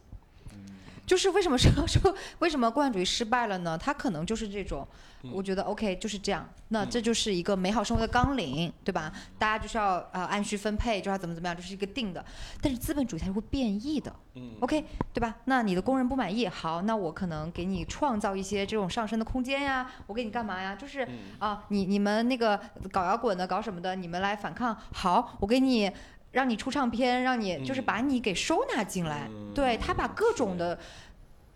[1.07, 3.77] 就是为什么说 说为什么共产主义失败了呢？
[3.77, 4.85] 它可能就是这种，
[5.33, 9.11] 我觉得 OK 就是这样，那这就是一个美好生活的纲领，对吧？
[9.39, 12.23] 大家就是要呃按需分配，就要怎么怎么样，这是一个定的。
[12.61, 15.33] 但是资本主义它是会变异的，嗯 OK，对吧？
[15.45, 20.75] 那你的工人不满意，好，那我可能给你创造一些这种上升的空间呀，我给你干嘛呀？
[20.75, 22.59] 就是嗯啊，你你们那个
[22.91, 25.89] 搞摇滚的、搞什么的，你们来反抗，好，我给你
[26.31, 30.77] 让你出唱片，让你就是嗯把你给收纳进来，对他把各种的。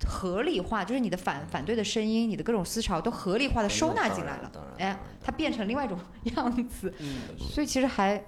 [0.03, 4.51] 合理化就是你的反反对的声音，你的各种思潮都合理化的收纳进来了。
[4.79, 5.95] 哎它变成另外一种
[6.35, 8.19] 样子，嗯所以其实还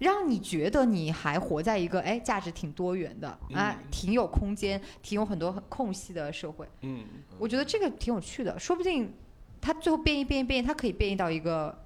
[0.00, 6.66] 让你觉得你还活在一个哎价值挺多元的，哎嗯挺有空间、挺有很多空隙的社会。
[6.80, 7.04] 嗯
[7.38, 9.14] 我觉得这个挺有趣的，说不定
[9.60, 11.78] 它最后变异变异变异，它可以变异到一个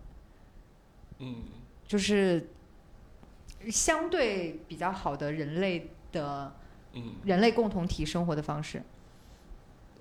[1.19, 1.35] 嗯。
[1.87, 2.49] 就是
[3.71, 6.53] 相对比较好的人类的
[6.93, 7.15] 嗯。
[7.25, 8.83] 人类共同体生活的方式。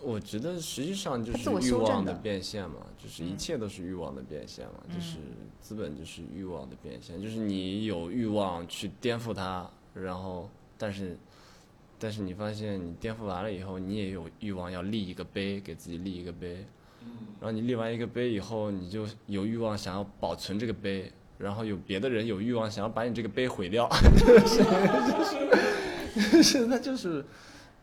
[0.02, 4.94] 我觉得实际上就是欲望的变现嘛，就是一切都是欲望的变现嘛，嗯。
[4.94, 5.18] 就是
[5.62, 11.18] 资本就是欲望的变现，就是你有欲望去颠覆它，然后但是
[11.98, 16.66] 但是你发现你颠覆完了以后，你也有欲望要立一个碑，给自己立一个碑，
[17.40, 21.10] 然后你立完一个碑以后，你就有欲望想要保存这个碑，
[21.44, 24.64] 然后有别的人有欲望想要把你这个杯毁掉，就是
[26.16, 27.26] 就是是他就是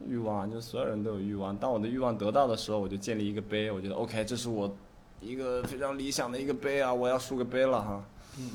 [0.09, 1.55] 欲望，就所有人都有欲望。
[1.57, 4.75] 当我的欲望得到的时候，我就建立一个杯，我觉得 OK，这是我
[5.21, 8.03] 一个非常理想的一个杯啊，我要竖个杯了哈。
[8.39, 8.51] 嗯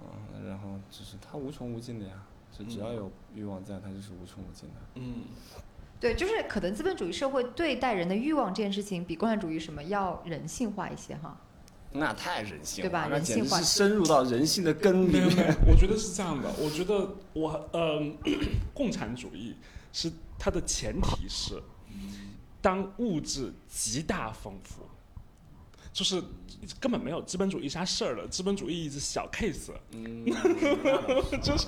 [0.00, 2.14] 嗯，然后就是它无穷无尽的呀，
[2.50, 4.74] 就只要有欲望在，它就是无穷无尽的。
[4.96, 5.22] 嗯，
[6.00, 11.36] 对，就是可能资本主义社会对待人的欲望这件事情，比共产主义什么要人性化一些哈。
[11.92, 16.50] 那太人性了对吧了，那人性化简直是深入到人性的根里没有没有面。，我觉得是这样的。
[16.58, 18.16] 我觉得我嗯、
[18.74, 19.54] 共产主义
[19.92, 21.62] 是它的前提是，
[22.60, 24.82] 当物质极大丰富，
[25.98, 26.22] 就是
[26.78, 30.24] 根本没有资本主义啥事儿了，资本主义是小 case，嗯，
[31.42, 31.66] 就是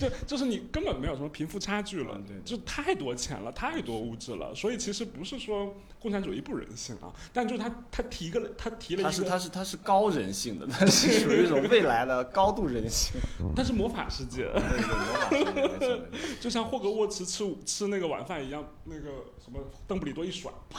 [0.00, 13.20] 就就是你根本没有什么贫富差距了就太多钱了，太多物质了，所以其实不是说共产主义不人性啊，但就是他他提个他提了一个，他是他是他是高人性的，他是属于一种未来的高度人性。
[13.54, 16.00] 但是魔法世界，对对魔法世界
[16.40, 19.10] 就像霍格沃茨吃吃那个晚饭一样，那个
[19.44, 20.78] 什么邓布利多一甩，对，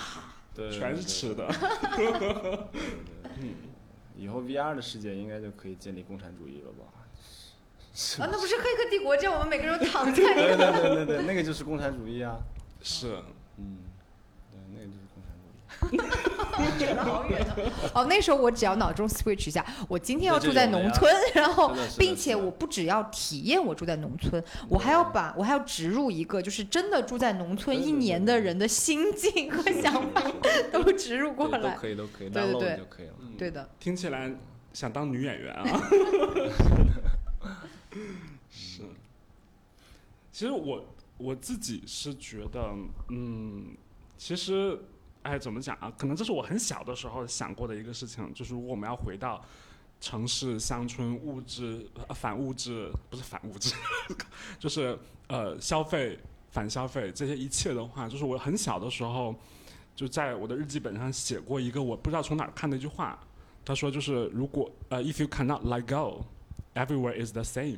[0.55, 1.33] 对全是吃。
[1.35, 1.47] 的。
[1.95, 2.59] 对对对对
[3.39, 3.55] 嗯，
[4.15, 6.85] 以后 VR 的世界应该就可以建立共产主义了吧？
[7.95, 10.81] 是啊，那不是《黑客帝国》这样，我们每个人都躺在对对那个。
[10.81, 12.37] 对对对，那个就是共产主义啊。
[12.81, 13.17] 是，
[13.57, 13.77] 嗯，
[14.51, 15.63] 对，那个就是共产主义。
[15.89, 17.55] 扯得好远啊！
[17.93, 30.21] 哦，那时候我只要脑中 switch 一下，我今天要住在农村， 然后并且我不只要体验我住在农村，我还要把我还要植入一个就是真的住在农村一年的人的心境和想法
[30.71, 31.59] 都植入过来。
[31.59, 33.13] 对都可以都可以对对对就可以了。
[33.19, 34.31] 嗯对的，听起来
[34.73, 35.63] 想当女演员啊。
[38.49, 38.81] 是，
[40.31, 40.85] 其实我
[41.17, 42.73] 我自己是觉得，
[43.09, 43.75] 嗯，
[44.17, 44.79] 其实，
[45.23, 45.91] 哎，怎么讲啊？
[45.97, 49.43] 可能这是我很小的时候想过的一个事情，就是如果我们要回到
[49.99, 53.73] 城市、乡村、物质、呃、反物质，不是反物质，
[54.59, 54.97] 就是
[55.27, 56.19] 呃消费、
[56.51, 59.35] 反消费这些一切的话，就是我很小的时候。
[59.95, 63.15] 就在我的日记本上写过一个我不知道从哪儿看的一句话，
[63.63, 67.77] 他说就是如果呃，if you cannot let go，everywhere is the same，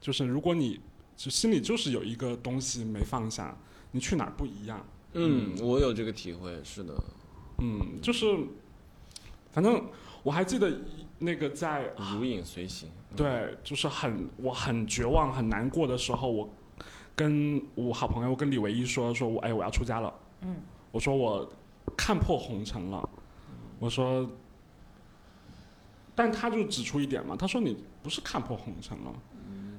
[0.00, 0.80] 就是如果你
[1.14, 3.54] 就心里就是有一个东西没放下，
[3.90, 4.82] 你去哪儿不一样。
[5.14, 6.94] 嗯，我有这个体会，是的。
[7.58, 8.36] 嗯，就是
[9.50, 9.84] 反正
[10.22, 10.72] 我还记得
[11.18, 12.88] 那个在如影随形。
[13.14, 16.48] 对，就是很我很绝望很难过的时候，我
[17.14, 20.56] 跟我好朋友跟李唯一说说我哎我要出家了，嗯，
[20.90, 21.46] 我说我
[21.94, 23.06] 看破红尘了，
[23.78, 24.26] 我说，
[26.14, 29.12] 但他就指出一点嘛，他说你不是看破红尘了，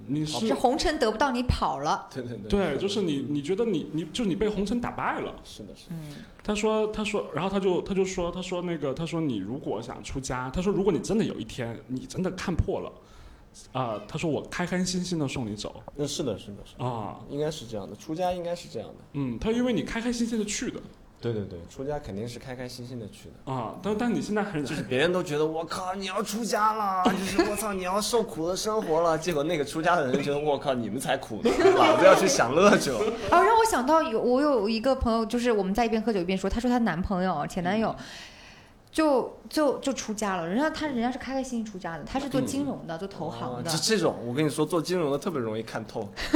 [0.07, 2.07] 你是是红尘得不到你跑了。
[2.13, 2.49] 对对对。
[2.49, 5.35] 对，就是你你觉得你你就你被红尘打败了。
[5.43, 5.95] 是的，是的。
[5.95, 12.91] 嗯，他说他说，然后他就他就说他说那个他说你如果想出家，他说如果你真的有一天你真的看破了，
[13.71, 16.83] 啊、他说我开开心心的送你走那是的，是的，是的。
[16.83, 18.95] 啊，应该是这样的，出家应该是这样的。
[19.13, 20.81] 嗯，他因为你开开心心的去的
[21.23, 23.51] 对对对，出家肯定是开开心心的去的。
[23.53, 29.17] 啊，但但你现在很就是别人都觉得我靠，你要出家了，就是我操，你要受苦的生活了。
[29.17, 32.99] 结果那个出家的人觉得我靠，你们才苦呢，老子要去享乐去了。
[33.31, 37.95] 啊， 让我想到有我有一个朋友，就是我们在一边喝酒一边说，她说她男朋友前男友
[38.93, 43.75] 就就就出家了，人家他人家是开开心心出家的，他是做金融的，做投行的这。
[43.79, 46.07] 这种，我跟你说，做金融的特别容易看透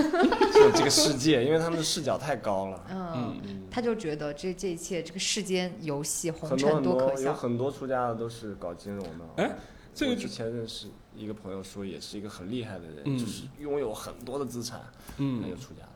[0.76, 2.84] 这个世界，因为他们的视角太高了。
[2.90, 7.34] 嗯，他就觉得这这一切这个世间游戏红尘多尘很多有多可笑。
[7.34, 9.44] 很多出家的都是搞金融的。
[9.44, 9.56] 哎，
[9.94, 14.82] 这个之前认识一个朋友说，也是一个很厉害的人，嗯就是拥有很多的资产，
[15.18, 15.87] 嗯他就出家了。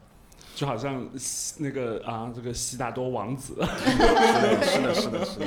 [0.53, 5.45] 就好像西那个啊，这个悉达多王子， 是的，是的，是的，是的。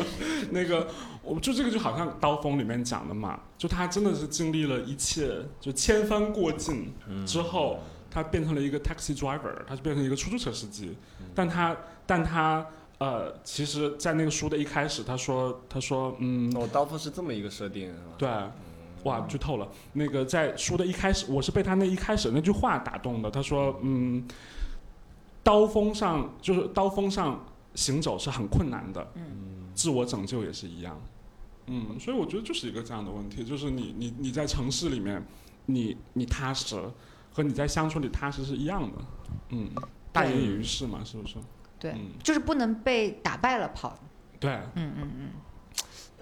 [0.51, 0.89] 那个
[1.23, 6.93] 我就这个就好像《刀锋》里面讲的嘛，就他真的是经历了一切，就千帆过尽
[7.27, 10.97] 之后，他变成了一个 taxi driver，他就变成一个出租车司机，
[11.35, 11.77] 但他
[12.07, 12.67] 但他
[12.99, 17.93] 呃，其实，在那个书的一开始，他说他说嗯，哦，刀锋是这么一个设定？
[18.19, 18.29] 对。
[19.03, 19.69] 哇，剧透了！
[19.93, 23.31] 那个在书的一开始，我是被他那一开始那句话打动的。
[23.31, 24.27] 他说：“嗯，
[25.45, 27.45] 刀锋上就是刀锋上
[27.75, 30.99] 行走是很困难的，嗯，自我拯救也是一样。
[31.66, 35.25] 嗯，所以我觉得就是一个这样的问题，就是你你你在城市里面，
[35.66, 36.77] 你你踏实
[37.33, 38.99] 和你在乡村里踏实是一样的。
[39.51, 39.71] 嗯，
[40.12, 41.37] 大隐于市嘛，是不是？
[41.79, 43.99] 对嗯，就是不能被打败了跑。
[44.41, 45.31] 对，嗯嗯嗯，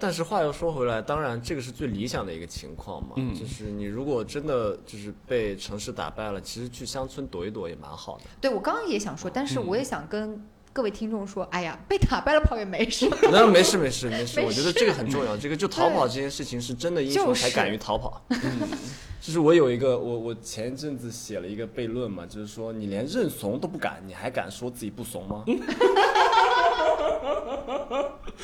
[0.03, 8.25] 但是话又说回来，当然这个是最理想的一个情况嘛，嗯就是你如果真的就是被城市打败了，其实去乡村躲一躲也蛮好的。
[8.41, 13.09] 对我刚刚也想说，但是嗯我也想跟各位听众说，哎呀，被打败了跑也没事。
[13.31, 15.37] 那没事没事没事，没我觉得这个很重要。
[15.37, 18.21] 这个就逃跑这件事情是真的英雄就是才敢于逃跑。
[18.29, 18.67] 嗯，
[19.21, 25.45] 就是我有一个我我前一阵子写了一个悖论嘛，就是说你连认怂都不敢，你还敢说自己不怂吗？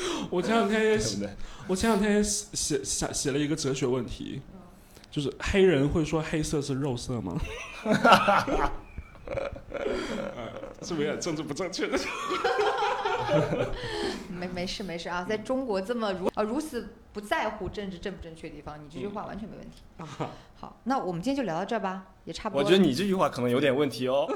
[0.30, 1.36] 我前两天也写？
[1.66, 4.40] 我前两天也写写写写了一个哲学问题，
[5.10, 7.38] 就是黑人会说黑色是肉色吗？
[7.84, 8.70] 呃
[10.82, 11.98] 是不是有点政治不正确 的？
[14.28, 19.82] 没没事没事啊，在中国这么如啊如此不在乎政治正不正确的地方，你这句话完全没问题。
[20.56, 22.64] 好，那我们今天就聊到这儿吧，也差不多。
[22.64, 24.26] 我觉得你这句话可能有点问题哦。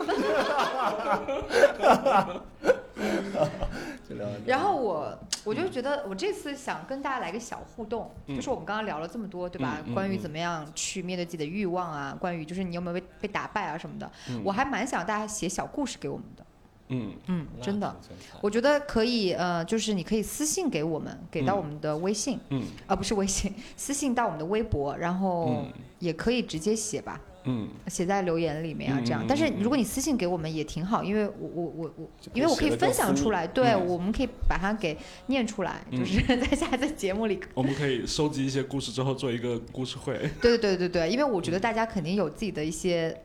[4.08, 9.78] 就聊然后我我就觉得我这次想跟大家来个小互动，嗯就是我们刚刚聊了这么多，对吧？
[9.80, 16.44] 嗯嗯嗯关于怎么样去面对自己的欲望啊，关于就是你有没有被被打败啊什么的，嗯我还蛮想大家写小故事给我们的。
[16.88, 17.96] 嗯嗯，真的，
[18.42, 29.26] 我觉得可以，呃，就是你可以私信给我们，给到嗯我们的微信，嗯啊，不是微信，私信到我们的微博，然后嗯也可以直接写吧，嗯写在留言里面啊，这样嗯。
[29.28, 34.96] 但是如果你私信给我们也挺好，因为我我我我因为我可以分享出来，对，嗯我们可以把它给
[35.26, 37.38] 念出来，就嗯是 在下次节目里。
[37.54, 40.14] 我们可以收集一些故事之后做一个故事会。
[40.40, 43.22] 对对对对对，因为我觉得大家肯定有自己的一些，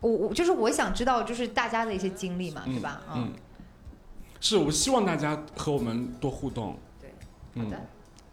[0.00, 3.00] 我我就是我想知道就是大家的一些经历嘛，对吧？
[3.08, 3.32] 啊嗯，
[4.40, 6.76] 是我希望大家和我们多互动。
[7.00, 7.10] 对，
[7.54, 7.80] 嗯好的，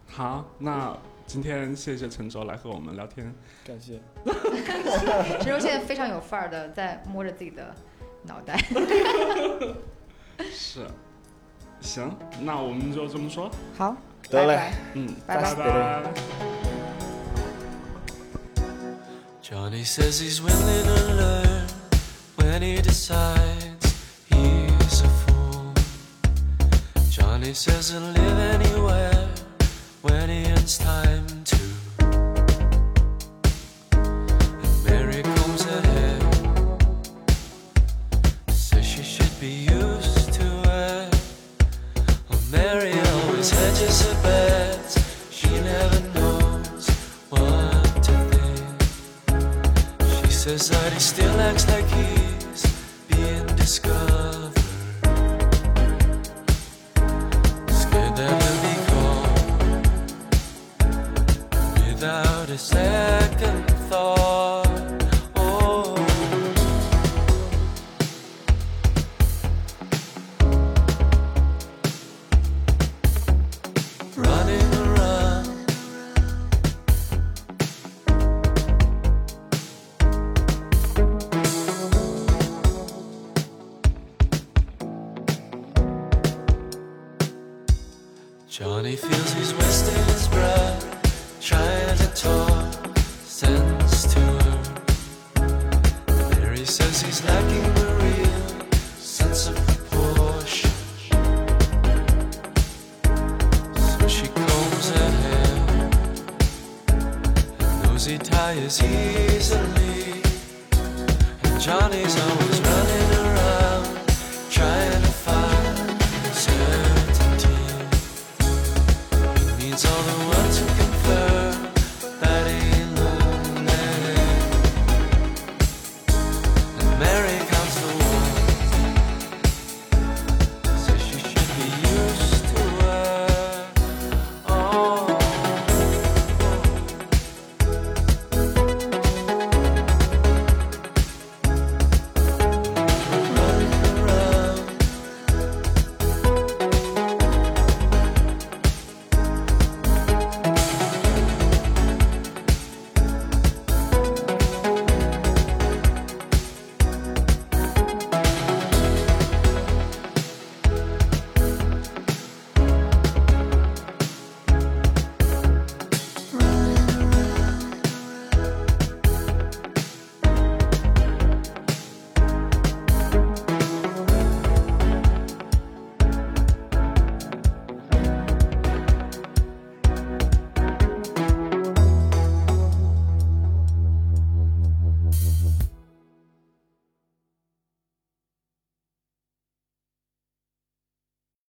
[0.08, 0.98] 好，那
[1.28, 3.32] 今天谢谢陈卓来和我们聊天。
[3.64, 4.00] 感谢。
[5.42, 7.74] 陈柔现在非常有范儿的在摸着自己的
[8.24, 8.58] 脑袋。
[10.52, 10.88] 是，
[11.82, 13.50] 行，那我们就这么说。
[13.78, 13.96] 好，
[14.30, 15.66] 得嘞拜拜嗯，拜拜拜
[16.04, 16.04] 拜
[19.42, 21.66] Johnny says he's willing to learn
[22.38, 23.96] when he decides
[24.30, 25.74] he's a fool.
[27.10, 29.28] Johnny says he'll live anywhere
[30.04, 31.69] when he has time to.